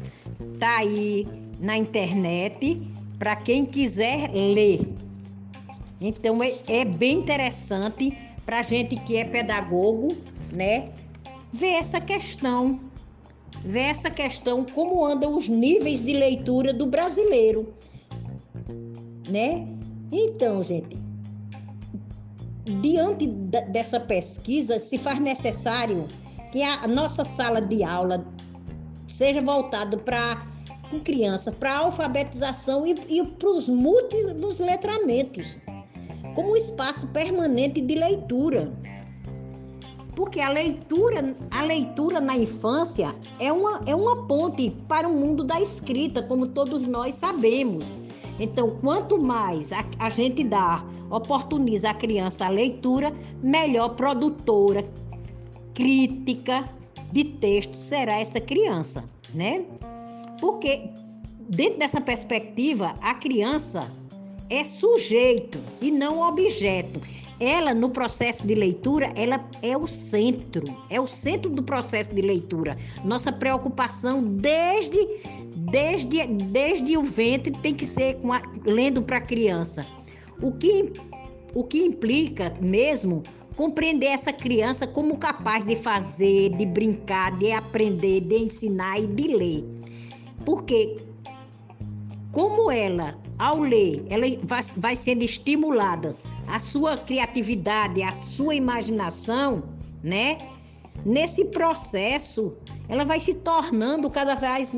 tá 0.61 0.79
aí 0.79 1.27
na 1.59 1.77
internet 1.77 2.81
para 3.19 3.35
quem 3.35 3.67
quiser 3.67 4.31
ler. 4.31 4.89
Então 6.01 6.41
é, 6.41 6.55
é 6.69 6.85
bem 6.85 7.19
interessante 7.19 8.17
para 8.47 8.63
gente 8.63 8.95
que 9.01 9.17
é 9.17 9.25
pedagogo, 9.25 10.17
né? 10.53 10.93
ver 11.53 11.73
essa 11.73 12.01
questão, 12.01 12.79
ver 13.65 13.91
essa 13.91 14.09
questão, 14.09 14.65
como 14.65 15.05
andam 15.05 15.37
os 15.37 15.49
níveis 15.49 16.01
de 16.01 16.13
leitura 16.13 16.73
do 16.73 16.87
brasileiro, 16.87 17.75
né? 19.29 19.67
Então, 20.13 20.63
gente, 20.63 20.97
diante 22.81 23.27
dessa 23.27 23.99
pesquisa, 23.99 24.79
se 24.79 24.99
faz 24.99 25.19
necessário 25.21 26.07
que 26.53 26.63
a 26.63 26.87
nossa 26.87 27.25
sala 27.25 27.61
de 27.61 27.83
aula 27.83 28.25
seja 29.07 29.41
voltada 29.41 29.97
para 29.97 30.47
com 30.91 31.01
criança, 31.01 31.53
para 31.53 31.79
alfabetização 31.79 32.87
e, 32.87 32.95
e 33.09 33.23
para 33.25 33.51
os 33.51 33.69
múltiplos 33.69 34.59
letramentos, 34.59 35.59
como 36.35 36.53
um 36.53 36.57
espaço 36.57 37.07
permanente 37.09 37.81
de 37.81 37.95
leitura. 37.95 38.73
Porque 40.17 40.41
a 40.41 40.49
leitura, 40.49 41.37
a 41.51 41.63
leitura 41.63 42.21
na 42.21 42.37
infância 42.37 43.15
é 43.39 43.53
uma, 43.53 43.83
é 43.87 43.95
uma 43.95 44.27
ponte 44.27 44.71
para 44.89 45.07
o 45.07 45.15
mundo 45.15 45.45
da 45.45 45.61
escrita, 45.61 46.23
como 46.23 46.49
todos 46.49 46.87
nós 46.87 47.15
sabemos. 47.15 47.97
Então, 48.39 48.77
quanto 48.81 49.19
mais 49.19 49.73
a, 49.73 49.85
a 49.99 50.11
gente 50.11 50.45
dá, 50.45 50.85
oportuniza 51.11 51.91
a 51.91 51.95
criança 51.95 52.47
a 52.47 52.49
leitura, 52.49 53.13
melhor 53.43 53.91
produtora, 53.91 54.89
crítica 55.75 56.65
de 57.13 57.25
texto 57.25 57.75
será 57.75 58.21
essa 58.21 58.41
criança, 58.41 59.05
né? 59.35 59.65
Porque 60.41 60.91
dentro 61.49 61.79
dessa 61.79 62.01
perspectiva, 62.01 62.95
a 63.01 63.15
criança 63.15 63.91
é 64.51 64.65
sujeito 64.65 65.59
e 65.81 65.91
não 65.91 66.21
objeto 66.21 67.01
ela 67.41 67.73
no 67.73 67.91
processo 67.91 68.45
de 68.47 68.55
leitura, 68.55 69.13
ela 69.15 69.45
é 69.63 69.77
o 69.77 69.87
centro, 69.87 70.65
é 70.91 71.01
o 71.01 71.07
centro 71.07 71.49
do 71.49 71.63
processo 71.63 72.13
de 72.15 72.21
leitura. 72.21 72.77
Nossa 73.05 73.31
preocupação 73.31 74.23
desde 74.23 74.99
desde 75.71 76.27
desde 76.27 76.97
o 76.97 77.03
ventre 77.03 77.53
tem 77.63 77.75
que 77.75 77.87
ser 77.87 78.19
a, 78.25 78.71
lendo 78.71 79.03
para 79.03 79.19
a 79.19 79.21
criança. 79.21 79.87
O 80.41 80.53
que 80.53 80.93
o 81.55 81.65
que 81.65 81.79
implica 81.79 82.55
mesmo 82.61 83.23
compreender 83.57 84.07
essa 84.07 84.33
criança 84.33 84.87
como 84.87 85.17
capaz 85.17 85.65
de 85.65 85.75
fazer, 85.75 86.51
de 86.51 86.65
brincar, 86.65 87.37
de 87.39 87.51
aprender, 87.51 88.21
de 88.21 88.37
ensinar 88.37 89.01
e 89.01 89.07
de 89.07 89.29
ler. 89.29 89.65
Porque 90.45 90.97
como 92.31 92.71
ela, 92.71 93.19
ao 93.39 93.61
ler, 93.61 94.05
ela 94.09 94.27
vai, 94.45 94.63
vai 94.77 94.95
sendo 94.95 95.25
estimulada 95.25 96.15
a 96.47 96.61
sua 96.61 96.97
criatividade, 96.97 98.03
a 98.03 98.13
sua 98.13 98.55
imaginação, 98.55 99.65
né? 100.03 100.39
Nesse 101.05 101.45
processo, 101.47 102.57
ela 102.89 103.05
vai 103.05 103.21
se 103.21 103.35
tornando 103.35 104.11
cada 104.11 104.35
vez, 104.35 104.73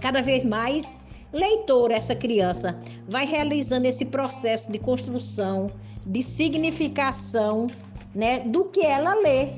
cada 0.00 0.20
vez 0.20 0.44
mais 0.44 0.98
leitora, 1.32 1.94
essa 1.94 2.14
criança. 2.14 2.78
Vai 3.08 3.24
realizando 3.24 3.86
esse 3.86 4.04
processo 4.04 4.70
de 4.70 4.78
construção, 4.78 5.70
de 6.06 6.22
significação, 6.22 7.66
né? 8.14 8.40
Do 8.40 8.64
que 8.64 8.84
ela 8.84 9.14
lê, 9.14 9.48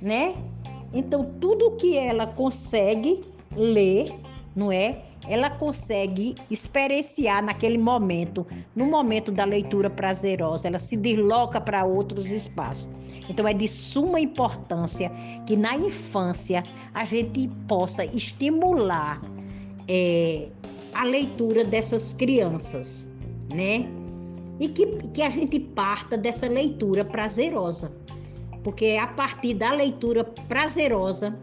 né? 0.00 0.34
Então, 0.92 1.24
tudo 1.40 1.72
que 1.72 1.96
ela 1.96 2.26
consegue 2.26 3.20
ler, 3.56 4.14
não 4.54 4.70
é? 4.70 5.02
Ela 5.28 5.50
consegue 5.50 6.34
experienciar 6.50 7.42
naquele 7.42 7.78
momento, 7.78 8.46
no 8.74 8.86
momento 8.86 9.32
da 9.32 9.44
leitura 9.44 9.88
prazerosa, 9.88 10.68
ela 10.68 10.78
se 10.78 10.96
desloca 10.96 11.60
para 11.60 11.84
outros 11.84 12.30
espaços. 12.30 12.88
Então 13.28 13.48
é 13.48 13.54
de 13.54 13.66
suma 13.66 14.20
importância 14.20 15.10
que 15.46 15.56
na 15.56 15.76
infância 15.76 16.62
a 16.92 17.04
gente 17.04 17.48
possa 17.66 18.04
estimular 18.04 19.20
é, 19.88 20.48
a 20.94 21.04
leitura 21.04 21.64
dessas 21.64 22.12
crianças, 22.12 23.08
né? 23.52 23.88
E 24.60 24.68
que, 24.68 24.86
que 25.08 25.22
a 25.22 25.30
gente 25.30 25.58
parta 25.58 26.16
dessa 26.16 26.46
leitura 26.46 27.04
prazerosa. 27.04 27.92
Porque 28.62 28.84
é 28.86 29.00
a 29.00 29.06
partir 29.06 29.54
da 29.54 29.72
leitura 29.72 30.24
prazerosa, 30.24 31.36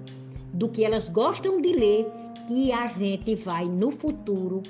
do 0.54 0.70
que 0.70 0.84
elas 0.84 1.08
gostam 1.08 1.62
de 1.62 1.74
ler, 1.74 2.08
que 2.48 2.72
a 2.72 2.88
gente 2.88 3.36
vai 3.36 3.66
no 3.66 3.92
futuro 3.92 4.62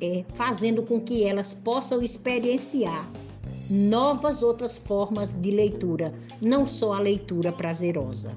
é, 0.00 0.24
fazendo 0.34 0.82
com 0.82 1.00
que 1.00 1.24
elas 1.24 1.52
possam 1.52 2.00
experienciar 2.02 3.08
novas 3.68 4.42
outras 4.42 4.76
formas 4.76 5.30
de 5.30 5.50
leitura, 5.50 6.12
não 6.40 6.66
só 6.66 6.94
a 6.94 7.00
leitura 7.00 7.52
prazerosa. 7.52 8.32